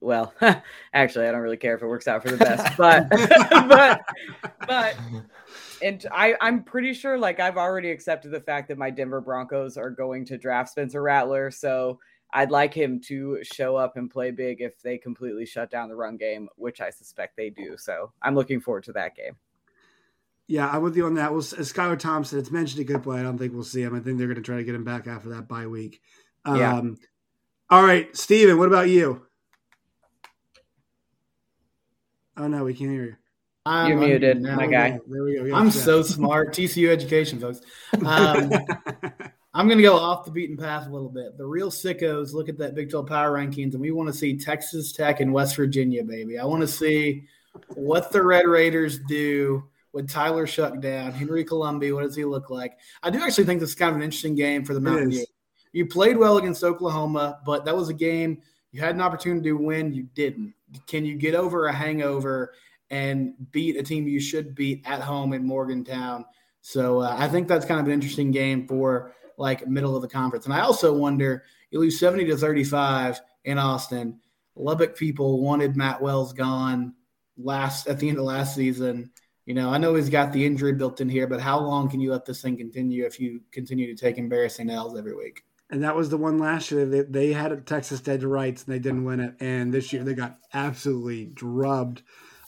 well, 0.00 0.32
actually, 0.94 1.26
I 1.26 1.32
don't 1.32 1.40
really 1.40 1.56
care 1.56 1.74
if 1.74 1.82
it 1.82 1.86
works 1.86 2.08
out 2.08 2.22
for 2.22 2.30
the 2.30 2.36
best, 2.36 2.76
but, 2.78 3.08
but, 3.68 4.00
but, 4.66 4.96
and 5.82 6.06
I, 6.10 6.34
I'm 6.40 6.62
pretty 6.64 6.94
sure 6.94 7.18
like 7.18 7.40
I've 7.40 7.56
already 7.56 7.90
accepted 7.90 8.30
the 8.30 8.40
fact 8.40 8.68
that 8.68 8.78
my 8.78 8.90
Denver 8.90 9.20
Broncos 9.20 9.76
are 9.76 9.90
going 9.90 10.24
to 10.26 10.38
draft 10.38 10.70
Spencer 10.70 11.02
Rattler. 11.02 11.50
So 11.50 11.98
I'd 12.32 12.50
like 12.50 12.72
him 12.72 13.00
to 13.08 13.38
show 13.42 13.76
up 13.76 13.96
and 13.96 14.10
play 14.10 14.30
big 14.30 14.60
if 14.60 14.80
they 14.80 14.96
completely 14.96 15.44
shut 15.44 15.70
down 15.70 15.88
the 15.88 15.96
run 15.96 16.16
game, 16.16 16.48
which 16.56 16.80
I 16.80 16.90
suspect 16.90 17.36
they 17.36 17.50
do. 17.50 17.76
So 17.76 18.12
I'm 18.22 18.34
looking 18.34 18.60
forward 18.60 18.84
to 18.84 18.92
that 18.92 19.14
game. 19.14 19.36
Yeah, 20.48 20.68
I'm 20.68 20.82
with 20.82 20.96
you 20.96 21.06
on 21.06 21.14
that. 21.14 21.32
Well, 21.32 21.42
Skylar 21.42 21.98
Thompson, 21.98 22.38
it's 22.38 22.50
mentioned 22.50 22.80
a 22.80 22.84
good 22.84 23.02
play. 23.02 23.20
I 23.20 23.22
don't 23.22 23.38
think 23.38 23.52
we'll 23.52 23.64
see 23.64 23.82
him. 23.82 23.94
I 23.94 24.00
think 24.00 24.18
they're 24.18 24.26
going 24.26 24.36
to 24.36 24.42
try 24.42 24.56
to 24.56 24.64
get 24.64 24.74
him 24.74 24.84
back 24.84 25.06
after 25.06 25.30
that 25.30 25.48
bye 25.48 25.66
week. 25.66 26.00
Um, 26.44 26.56
yeah. 26.56 26.82
All 27.70 27.82
right, 27.82 28.14
Steven, 28.16 28.58
what 28.58 28.68
about 28.68 28.88
you? 28.88 29.26
Oh, 32.36 32.48
no, 32.48 32.64
we 32.64 32.74
can't 32.74 32.90
hear 32.90 33.04
you. 33.04 33.16
I'm 33.64 33.90
You're 33.90 33.98
muted, 33.98 34.42
my 34.42 34.66
guy. 34.66 34.98
There 35.06 35.22
we 35.22 35.36
go. 35.36 35.54
I'm 35.54 35.70
so 35.70 36.02
smart. 36.02 36.52
TCU 36.52 36.88
education, 36.88 37.38
folks. 37.38 37.60
Um, 38.04 38.52
I'm 39.54 39.66
going 39.66 39.78
to 39.78 39.84
go 39.84 39.96
off 39.96 40.24
the 40.24 40.30
beaten 40.30 40.56
path 40.56 40.86
a 40.86 40.90
little 40.90 41.10
bit. 41.10 41.36
The 41.36 41.44
real 41.44 41.70
sickos 41.70 42.32
look 42.32 42.48
at 42.48 42.56
that 42.58 42.74
Big 42.74 42.90
12 42.90 43.06
power 43.06 43.32
rankings, 43.32 43.72
and 43.72 43.80
we 43.80 43.90
want 43.90 44.08
to 44.08 44.14
see 44.14 44.38
Texas 44.38 44.92
Tech 44.92 45.20
and 45.20 45.32
West 45.32 45.56
Virginia, 45.56 46.02
baby. 46.02 46.38
I 46.38 46.44
want 46.44 46.62
to 46.62 46.68
see 46.68 47.24
what 47.74 48.10
the 48.10 48.22
Red 48.22 48.46
Raiders 48.46 48.98
do 49.08 49.64
with 49.92 50.08
Tyler 50.08 50.46
Shough 50.46 50.80
down. 50.80 51.12
Henry 51.12 51.44
Colombi, 51.44 51.92
what 51.92 52.02
does 52.02 52.16
he 52.16 52.24
look 52.24 52.48
like? 52.48 52.78
I 53.02 53.10
do 53.10 53.22
actually 53.22 53.44
think 53.44 53.60
this 53.60 53.70
is 53.70 53.74
kind 53.74 53.90
of 53.90 53.96
an 53.96 54.02
interesting 54.02 54.34
game 54.34 54.64
for 54.64 54.72
the 54.72 54.80
Mountaineers. 54.80 55.26
You 55.72 55.86
played 55.86 56.16
well 56.16 56.38
against 56.38 56.64
Oklahoma, 56.64 57.40
but 57.44 57.66
that 57.66 57.76
was 57.76 57.90
a 57.90 57.94
game 57.94 58.40
you 58.72 58.80
had 58.80 58.94
an 58.94 59.02
opportunity 59.02 59.50
to 59.50 59.56
win. 59.56 59.92
You 59.92 60.04
didn't. 60.14 60.54
Can 60.86 61.04
you 61.04 61.16
get 61.16 61.34
over 61.34 61.66
a 61.66 61.72
hangover 61.72 62.54
and 62.90 63.34
beat 63.52 63.76
a 63.76 63.82
team 63.82 64.08
you 64.08 64.20
should 64.20 64.54
beat 64.54 64.82
at 64.86 65.00
home 65.00 65.34
in 65.34 65.46
Morgantown? 65.46 66.24
So 66.62 67.00
uh, 67.00 67.14
I 67.18 67.28
think 67.28 67.48
that's 67.48 67.66
kind 67.66 67.80
of 67.80 67.86
an 67.86 67.92
interesting 67.92 68.30
game 68.30 68.66
for 68.66 69.14
like 69.38 69.66
middle 69.66 69.96
of 69.96 70.02
the 70.02 70.08
conference. 70.08 70.44
And 70.44 70.54
I 70.54 70.60
also 70.60 70.94
wonder 70.94 71.44
you 71.70 71.80
lose 71.80 71.98
70 71.98 72.26
to 72.26 72.36
35 72.36 73.20
in 73.44 73.58
Austin. 73.58 74.20
Lubbock 74.54 74.96
people 74.96 75.42
wanted 75.42 75.76
Matt 75.76 76.02
Wells 76.02 76.32
gone 76.32 76.94
last 77.36 77.88
at 77.88 77.98
the 77.98 78.08
end 78.08 78.18
of 78.18 78.24
last 78.24 78.54
season. 78.54 79.10
You 79.46 79.54
know, 79.54 79.70
I 79.70 79.78
know 79.78 79.94
he's 79.94 80.10
got 80.10 80.32
the 80.32 80.44
injury 80.44 80.72
built 80.72 81.00
in 81.00 81.08
here, 81.08 81.26
but 81.26 81.40
how 81.40 81.58
long 81.58 81.88
can 81.88 82.00
you 82.00 82.12
let 82.12 82.24
this 82.24 82.42
thing 82.42 82.56
continue 82.56 83.04
if 83.04 83.18
you 83.18 83.40
continue 83.50 83.92
to 83.94 84.00
take 84.00 84.18
embarrassing 84.18 84.70
L's 84.70 84.96
every 84.96 85.14
week? 85.14 85.42
And 85.70 85.82
that 85.82 85.96
was 85.96 86.10
the 86.10 86.18
one 86.18 86.38
last 86.38 86.70
year. 86.70 86.84
They, 86.84 87.00
they 87.00 87.32
had 87.32 87.66
Texas 87.66 88.00
dead 88.00 88.20
to 88.20 88.28
rights 88.28 88.64
and 88.64 88.74
they 88.74 88.78
didn't 88.78 89.04
win 89.04 89.20
it. 89.20 89.34
And 89.40 89.72
this 89.72 89.92
year 89.92 90.04
they 90.04 90.14
got 90.14 90.38
absolutely 90.52 91.26
drubbed. 91.26 92.02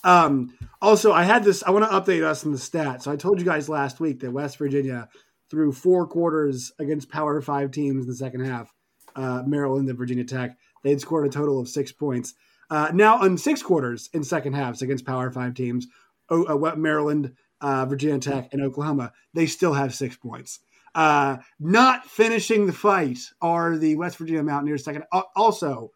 Um, 0.05 0.53
also, 0.83 1.13
I 1.13 1.25
had 1.25 1.43
this, 1.43 1.63
I 1.63 1.71
want 1.71 1.87
to 1.87 1.91
update 1.91 2.23
us 2.23 2.45
on 2.45 2.53
the 2.53 2.59
stats. 2.59 3.03
So 3.03 3.11
I 3.11 3.17
told 3.17 3.39
you 3.39 3.47
guys 3.47 3.69
last 3.71 3.99
week 3.99 4.21
that 4.21 4.31
West 4.31 4.59
Virginia 4.59 5.09
through 5.51 5.73
four 5.73 6.07
quarters 6.07 6.73
against 6.79 7.11
Power 7.11 7.41
Five 7.41 7.71
teams 7.71 8.05
in 8.05 8.11
the 8.11 8.17
second 8.17 8.45
half, 8.45 8.73
uh, 9.17 9.43
Maryland 9.47 9.89
and 9.89 9.99
Virginia 9.99 10.25
Tech, 10.25 10.57
they 10.83 10.91
had 10.91 11.01
scored 11.01 11.27
a 11.27 11.31
total 11.31 11.61
of 11.61 11.69
six 11.69 11.93
points. 11.93 12.35
Uh, 12.71 12.91
now, 12.93 13.21
on 13.21 13.39
six 13.39 13.63
quarters 13.63 14.09
in 14.13 14.25
second 14.25 14.55
halves 14.55 14.83
against 14.83 15.07
Power 15.07 15.31
Five 15.31 15.55
teams, 15.55 15.87
uh, 16.31 16.73
Maryland, 16.77 17.35
uh, 17.61 17.85
Virginia 17.87 18.19
Tech, 18.19 18.53
and 18.53 18.63
Oklahoma, 18.63 19.13
they 19.33 19.47
still 19.47 19.75
have 19.75 19.95
six 19.95 20.17
points. 20.17 20.61
Uh, 20.95 21.39
not 21.59 22.07
finishing 22.07 22.67
the 22.67 22.73
fight 22.73 23.19
are 23.43 23.77
the 23.77 23.97
West 23.97 24.17
Virginia 24.17 24.43
Mountaineers 24.43 24.85
second. 24.85 25.05
Also, 25.35 25.91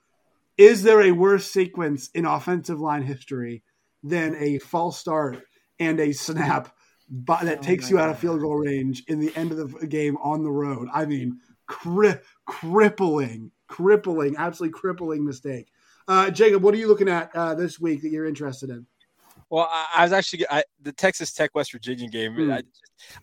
is 0.57 0.83
there 0.83 1.03
a 1.03 1.13
worse 1.13 1.47
sequence 1.49 2.11
in 2.15 2.27
offensive 2.27 2.81
line 2.81 3.03
history 3.03 3.63
than 4.03 4.35
a 4.37 4.59
false 4.59 4.99
start 4.99 5.45
and 5.79 6.01
a 6.01 6.13
snap 6.13 6.75
but 7.11 7.43
that 7.43 7.59
oh 7.59 7.63
takes 7.63 7.91
you 7.91 7.99
out 7.99 8.11
of 8.11 8.19
field 8.19 8.41
goal 8.41 8.57
range 8.57 9.05
in 9.09 9.19
the 9.19 9.35
end 9.37 9.53
of 9.53 9.79
the 9.79 9.87
game 9.87 10.17
on 10.19 10.43
the 10.43 10.51
road. 10.51 10.89
I 10.93 11.05
mean, 11.07 11.41
cri- 11.67 12.19
crippling, 12.47 13.51
crippling, 13.67 14.37
absolutely 14.37 14.79
crippling 14.79 15.25
mistake. 15.25 15.69
Uh, 16.07 16.31
Jacob, 16.31 16.63
what 16.63 16.75
are 16.75 16.79
you 16.79 16.89
looking 16.89 17.09
at 17.09 17.35
uh, 17.35 17.55
this 17.55 17.79
week 17.79 18.03
that 18.03 18.11
you're 18.11 18.27
interested 18.27 18.71
in? 18.71 18.87
Well, 19.51 19.69
I, 19.71 19.87
I 19.97 20.03
was 20.05 20.13
actually 20.13 20.47
I, 20.51 20.63
the 20.83 20.93
Texas 20.93 21.33
Tech 21.33 21.55
West 21.55 21.73
Virginia 21.73 22.09
game. 22.09 22.35
Mm. 22.35 22.53
I, 22.53 22.63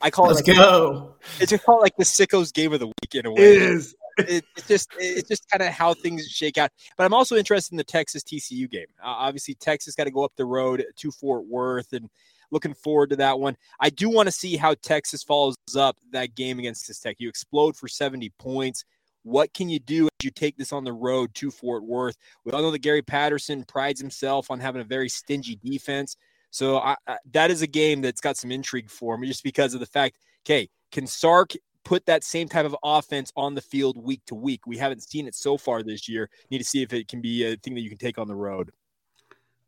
I, 0.02 0.10
call 0.10 0.28
Let's 0.28 0.42
it 0.42 0.48
like, 0.48 0.58
go. 0.58 1.16
It's 1.40 1.52
just 1.52 1.64
called 1.64 1.82
like 1.82 1.96
the 1.98 2.04
sickos 2.04 2.54
game 2.54 2.74
of 2.74 2.80
the 2.80 2.88
week 2.88 3.14
in 3.14 3.26
a 3.26 3.32
way. 3.32 3.42
It 3.42 3.62
is. 3.62 3.96
it, 4.18 4.46
it's 4.56 4.68
just 4.68 4.90
it's 4.98 5.28
just 5.28 5.50
kind 5.50 5.62
of 5.62 5.70
how 5.70 5.94
things 5.94 6.28
shake 6.28 6.58
out. 6.58 6.72
But 6.98 7.04
I'm 7.04 7.14
also 7.14 7.36
interested 7.36 7.74
in 7.74 7.78
the 7.78 7.84
Texas 7.84 8.24
TCU 8.24 8.70
game. 8.70 8.88
Uh, 9.04 9.08
obviously, 9.08 9.56
Texas 9.56 9.94
got 9.94 10.06
to 10.06 10.12
go 10.12 10.24
up 10.24 10.34
the 10.36 10.46
road 10.46 10.86
to 10.96 11.12
Fort 11.12 11.46
Worth, 11.46 11.94
and 11.94 12.10
Looking 12.52 12.74
forward 12.74 13.10
to 13.12 13.16
that 13.18 13.40
one. 13.40 13.58
I 13.80 13.90
do 13.90 14.10
want 14.10 14.28
to 14.28 14.32
see 14.32 14.56
how 14.56 14.76
Texas 14.82 15.24
follows 15.24 15.56
up 15.76 15.98
that 16.12 16.36
game 16.36 16.60
against 16.60 16.88
this 16.88 17.00
Tech. 17.00 17.18
You 17.20 17.30
explode 17.30 17.76
for 17.76 17.88
70 17.88 18.30
points. 18.40 18.86
What 19.24 19.54
can 19.54 19.70
you 19.70 19.80
do 19.80 20.06
as 20.06 20.24
you 20.24 20.30
take 20.30 20.56
this 20.56 20.72
on 20.72 20.84
the 20.84 20.94
road 20.94 21.34
to 21.36 21.50
Fort 21.50 21.84
Worth? 21.84 22.16
We 22.44 22.52
all 22.52 22.62
know 22.62 22.72
that 22.72 22.80
Gary 22.80 23.02
Patterson 23.02 23.64
prides 23.64 24.00
himself 24.00 24.52
on 24.52 24.60
having 24.60 24.82
a 24.82 24.86
very 24.86 25.10
stingy 25.10 25.60
defense. 25.64 26.16
So 26.52 26.78
I, 26.78 26.96
I, 27.08 27.18
that 27.34 27.50
is 27.52 27.64
a 27.64 27.68
game 27.68 28.02
that's 28.02 28.22
got 28.22 28.38
some 28.38 28.52
intrigue 28.52 28.90
for 28.90 29.18
me 29.18 29.28
just 29.28 29.44
because 29.44 29.74
of 29.74 29.80
the 29.80 29.86
fact, 29.86 30.20
okay, 30.46 30.70
can 30.92 31.08
Sark 31.08 31.52
put 31.84 32.06
that 32.06 32.24
same 32.24 32.48
type 32.48 32.66
of 32.66 32.76
offense 32.84 33.32
on 33.36 33.56
the 33.56 33.62
field 33.62 33.98
week 33.98 34.22
to 34.28 34.36
week? 34.36 34.68
We 34.68 34.78
haven't 34.78 35.04
seen 35.04 35.28
it 35.28 35.36
so 35.36 35.58
far 35.58 35.84
this 35.84 36.08
year. 36.08 36.30
Need 36.52 36.60
to 36.60 36.64
see 36.64 36.82
if 36.82 36.94
it 36.94 37.08
can 37.08 37.20
be 37.20 37.44
a 37.44 37.58
thing 37.58 37.74
that 37.74 37.82
you 37.82 37.90
can 37.90 37.98
take 37.98 38.18
on 38.18 38.28
the 38.28 38.36
road. 38.36 38.72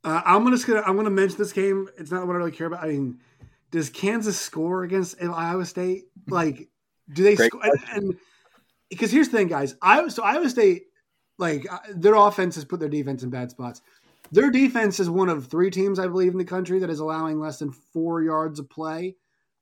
Uh, 0.03 0.21
I'm 0.25 0.49
just 0.51 0.67
gonna 0.67 0.81
I'm 0.81 0.95
gonna 0.95 1.09
mention 1.09 1.37
this 1.37 1.53
game. 1.53 1.89
It's 1.97 2.11
not 2.11 2.27
what 2.27 2.35
I 2.35 2.39
really 2.39 2.51
care 2.51 2.67
about. 2.67 2.83
I 2.83 2.89
mean, 2.89 3.19
does 3.71 3.89
Kansas 3.89 4.39
score 4.39 4.83
against 4.83 5.21
Iowa 5.21 5.65
State? 5.65 6.05
Like, 6.27 6.69
do 7.11 7.23
they 7.23 7.35
score? 7.35 7.61
And, 7.93 8.17
because 8.89 9.11
here's 9.11 9.29
the 9.29 9.37
thing, 9.37 9.47
guys. 9.47 9.75
I 9.81 10.07
so 10.07 10.23
Iowa 10.23 10.49
State, 10.49 10.83
like 11.37 11.71
uh, 11.71 11.79
their 11.93 12.15
offense 12.15 12.55
has 12.55 12.65
put 12.65 12.79
their 12.79 12.89
defense 12.89 13.23
in 13.23 13.29
bad 13.29 13.51
spots. 13.51 13.81
Their 14.31 14.51
defense 14.51 14.99
is 14.99 15.09
one 15.09 15.29
of 15.29 15.47
three 15.47 15.71
teams, 15.71 15.99
I 15.99 16.07
believe, 16.07 16.33
in 16.33 16.37
the 16.37 16.45
country 16.45 16.79
that 16.79 16.89
is 16.89 16.99
allowing 16.99 17.39
less 17.39 17.59
than 17.59 17.71
four 17.71 18.21
yards 18.21 18.59
of 18.59 18.69
play. 18.69 19.15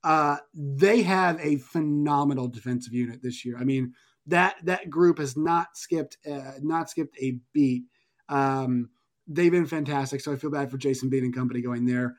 Uh, 0.03 0.37
they 0.53 1.01
have 1.03 1.39
a 1.39 1.57
phenomenal 1.57 2.47
defensive 2.47 2.93
unit 2.93 3.21
this 3.21 3.45
year. 3.45 3.57
I 3.59 3.63
mean, 3.63 3.93
that 4.27 4.55
that 4.63 4.89
group 4.89 5.19
has 5.19 5.35
not 5.37 5.75
skipped 5.75 6.17
uh, 6.29 6.53
not 6.61 6.89
skipped 6.89 7.17
a 7.19 7.39
beat. 7.53 7.83
Um, 8.29 8.89
they've 9.27 9.51
been 9.51 9.65
fantastic. 9.65 10.21
So 10.21 10.31
I 10.31 10.35
feel 10.35 10.51
bad 10.51 10.71
for 10.71 10.77
Jason 10.77 11.09
Bean 11.09 11.23
and 11.23 11.35
company 11.35 11.61
going 11.61 11.85
there. 11.85 12.15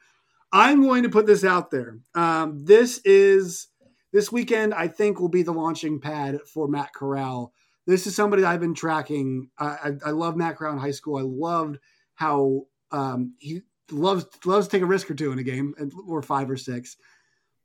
I'm 0.52 0.82
going 0.82 1.02
to 1.02 1.08
put 1.08 1.26
this 1.26 1.44
out 1.44 1.70
there. 1.70 1.98
Um, 2.14 2.64
this 2.64 2.98
is 3.04 3.68
this 4.12 4.30
weekend. 4.30 4.74
I 4.74 4.88
think 4.88 5.20
will 5.20 5.28
be 5.28 5.42
the 5.42 5.52
launching 5.52 6.00
pad 6.00 6.38
for 6.52 6.68
Matt 6.68 6.94
Corral. 6.94 7.52
This 7.86 8.06
is 8.06 8.16
somebody 8.16 8.42
that 8.42 8.48
I've 8.48 8.60
been 8.60 8.74
tracking. 8.74 9.50
I, 9.58 9.66
I, 9.66 9.92
I 10.06 10.10
love 10.10 10.36
Matt 10.36 10.56
Corral 10.56 10.74
in 10.74 10.78
high 10.78 10.92
school. 10.92 11.18
I 11.18 11.22
loved 11.22 11.78
how 12.14 12.62
um, 12.90 13.34
he 13.38 13.62
loves 13.90 14.26
loves 14.44 14.66
to 14.66 14.70
take 14.70 14.82
a 14.82 14.86
risk 14.86 15.10
or 15.10 15.14
two 15.14 15.32
in 15.32 15.38
a 15.38 15.44
game, 15.44 15.74
or 16.06 16.22
five 16.22 16.50
or 16.50 16.56
six. 16.56 16.96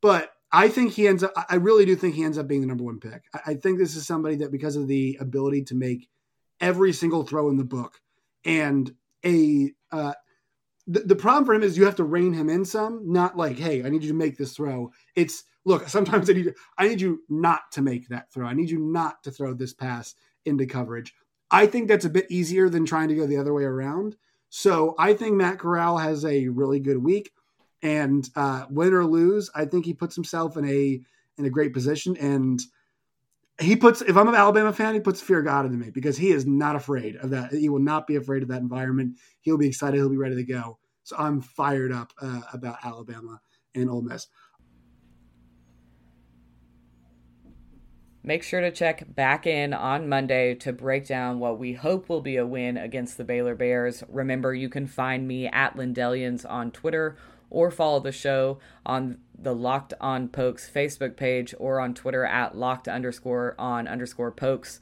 But 0.01 0.31
I 0.51 0.67
think 0.67 0.93
he 0.93 1.07
ends 1.07 1.23
up. 1.23 1.33
I 1.49 1.55
really 1.55 1.85
do 1.85 1.95
think 1.95 2.15
he 2.15 2.23
ends 2.23 2.37
up 2.37 2.47
being 2.47 2.61
the 2.61 2.67
number 2.67 2.83
one 2.83 2.99
pick. 2.99 3.23
I, 3.33 3.51
I 3.51 3.53
think 3.55 3.77
this 3.77 3.95
is 3.95 4.05
somebody 4.05 4.35
that 4.37 4.51
because 4.51 4.75
of 4.75 4.87
the 4.87 5.17
ability 5.19 5.63
to 5.65 5.75
make 5.75 6.09
every 6.59 6.93
single 6.93 7.23
throw 7.23 7.49
in 7.49 7.57
the 7.57 7.63
book 7.63 7.99
and 8.45 8.93
a 9.25 9.71
uh, 9.91 10.13
the, 10.87 11.01
the 11.01 11.15
problem 11.15 11.45
for 11.45 11.53
him 11.53 11.63
is 11.63 11.77
you 11.77 11.85
have 11.85 11.95
to 11.95 12.03
rein 12.03 12.33
him 12.33 12.49
in 12.49 12.65
some, 12.65 13.11
not 13.11 13.37
like, 13.37 13.57
hey, 13.57 13.83
I 13.83 13.89
need 13.89 14.03
you 14.03 14.09
to 14.09 14.17
make 14.17 14.37
this 14.37 14.55
throw. 14.55 14.91
It's 15.15 15.43
look, 15.65 15.87
sometimes 15.87 16.29
I 16.29 16.33
need 16.33 16.53
I 16.77 16.87
need 16.87 17.01
you 17.01 17.21
not 17.29 17.71
to 17.73 17.81
make 17.81 18.09
that 18.09 18.31
throw. 18.31 18.47
I 18.47 18.53
need 18.53 18.69
you 18.69 18.79
not 18.79 19.23
to 19.23 19.31
throw 19.31 19.53
this 19.53 19.73
pass 19.73 20.15
into 20.45 20.65
coverage. 20.65 21.13
I 21.49 21.67
think 21.67 21.87
that's 21.87 22.05
a 22.05 22.09
bit 22.09 22.31
easier 22.31 22.69
than 22.69 22.85
trying 22.85 23.09
to 23.09 23.15
go 23.15 23.25
the 23.25 23.37
other 23.37 23.53
way 23.53 23.63
around. 23.63 24.15
So 24.49 24.95
I 24.97 25.13
think 25.13 25.35
Matt 25.35 25.59
Corral 25.59 25.97
has 25.97 26.25
a 26.25 26.47
really 26.47 26.79
good 26.79 26.97
week, 26.97 27.31
and 27.81 28.27
uh, 28.35 28.65
win 28.69 28.93
or 28.93 29.05
lose, 29.05 29.49
I 29.55 29.65
think 29.65 29.85
he 29.85 29.93
puts 29.93 30.15
himself 30.15 30.57
in 30.57 30.65
a 30.65 31.01
in 31.37 31.45
a 31.45 31.49
great 31.49 31.73
position. 31.73 32.17
And 32.17 32.61
he 33.59 33.75
puts 33.75 34.01
if 34.01 34.17
I'm 34.17 34.27
an 34.27 34.35
Alabama 34.35 34.73
fan, 34.73 34.93
he 34.93 34.99
puts 34.99 35.21
fear 35.21 35.41
God 35.41 35.65
into 35.65 35.77
me 35.77 35.91
because 35.91 36.17
he 36.17 36.31
is 36.31 36.45
not 36.45 36.75
afraid 36.75 37.15
of 37.17 37.29
that. 37.31 37.51
He 37.51 37.69
will 37.69 37.79
not 37.79 38.07
be 38.07 38.15
afraid 38.15 38.43
of 38.43 38.49
that 38.49 38.61
environment. 38.61 39.17
He'll 39.41 39.57
be 39.57 39.67
excited. 39.67 39.97
He'll 39.97 40.09
be 40.09 40.17
ready 40.17 40.35
to 40.35 40.43
go. 40.43 40.79
So 41.03 41.15
I'm 41.17 41.41
fired 41.41 41.91
up 41.91 42.13
uh, 42.21 42.41
about 42.53 42.77
Alabama 42.83 43.39
and 43.75 43.89
Ole 43.89 44.01
Miss. 44.01 44.27
Make 48.23 48.43
sure 48.43 48.61
to 48.61 48.71
check 48.71 49.15
back 49.15 49.47
in 49.47 49.73
on 49.73 50.07
Monday 50.07 50.53
to 50.55 50.71
break 50.71 51.07
down 51.07 51.39
what 51.39 51.57
we 51.57 51.73
hope 51.73 52.07
will 52.07 52.21
be 52.21 52.37
a 52.37 52.45
win 52.45 52.77
against 52.77 53.17
the 53.17 53.23
Baylor 53.23 53.55
Bears. 53.55 54.03
Remember, 54.07 54.53
you 54.53 54.69
can 54.69 54.85
find 54.85 55.27
me 55.27 55.47
at 55.47 55.75
Lindellians 55.75 56.47
on 56.47 56.69
Twitter 56.69 57.17
or 57.51 57.69
follow 57.69 57.99
the 57.99 58.11
show 58.11 58.57
on 58.83 59.19
the 59.37 59.53
Locked 59.53 59.93
On 60.01 60.27
Pokes 60.27 60.69
Facebook 60.73 61.15
page 61.15 61.53
or 61.59 61.79
on 61.79 61.93
Twitter 61.93 62.25
at 62.25 62.57
locked 62.57 62.87
underscore 62.87 63.53
on 63.59 63.87
underscore 63.87 64.31
pokes. 64.31 64.79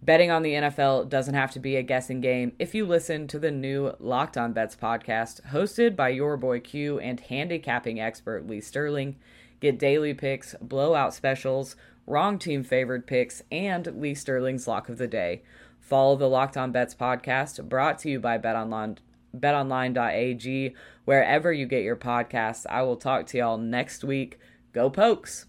Betting 0.00 0.30
on 0.30 0.42
the 0.42 0.52
NFL 0.52 1.08
doesn't 1.08 1.34
have 1.34 1.50
to 1.52 1.58
be 1.58 1.74
a 1.74 1.82
guessing 1.82 2.20
game 2.20 2.52
if 2.58 2.74
you 2.74 2.86
listen 2.86 3.26
to 3.28 3.38
the 3.38 3.50
new 3.50 3.94
Locked 3.98 4.36
On 4.36 4.52
Bets 4.52 4.76
podcast, 4.76 5.42
hosted 5.50 5.96
by 5.96 6.10
your 6.10 6.36
boy 6.36 6.60
Q 6.60 7.00
and 7.00 7.18
handicapping 7.18 7.98
expert 7.98 8.46
Lee 8.46 8.60
Sterling. 8.60 9.16
Get 9.60 9.78
daily 9.78 10.14
picks, 10.14 10.54
blowout 10.60 11.14
specials, 11.14 11.74
wrong 12.06 12.38
team 12.38 12.62
favored 12.62 13.08
picks, 13.08 13.42
and 13.50 14.00
Lee 14.00 14.14
Sterling's 14.14 14.68
lock 14.68 14.88
of 14.88 14.98
the 14.98 15.08
day. 15.08 15.42
Follow 15.80 16.14
the 16.14 16.28
Locked 16.28 16.56
On 16.56 16.70
Bets 16.70 16.94
podcast, 16.94 17.68
brought 17.68 17.98
to 18.00 18.10
you 18.10 18.20
by 18.20 18.38
BetOnline, 18.38 18.98
betonline.ag, 19.40 20.74
wherever 21.04 21.52
you 21.52 21.66
get 21.66 21.82
your 21.82 21.96
podcasts. 21.96 22.66
I 22.68 22.82
will 22.82 22.96
talk 22.96 23.26
to 23.28 23.38
y'all 23.38 23.58
next 23.58 24.04
week. 24.04 24.38
Go 24.72 24.90
Pokes! 24.90 25.46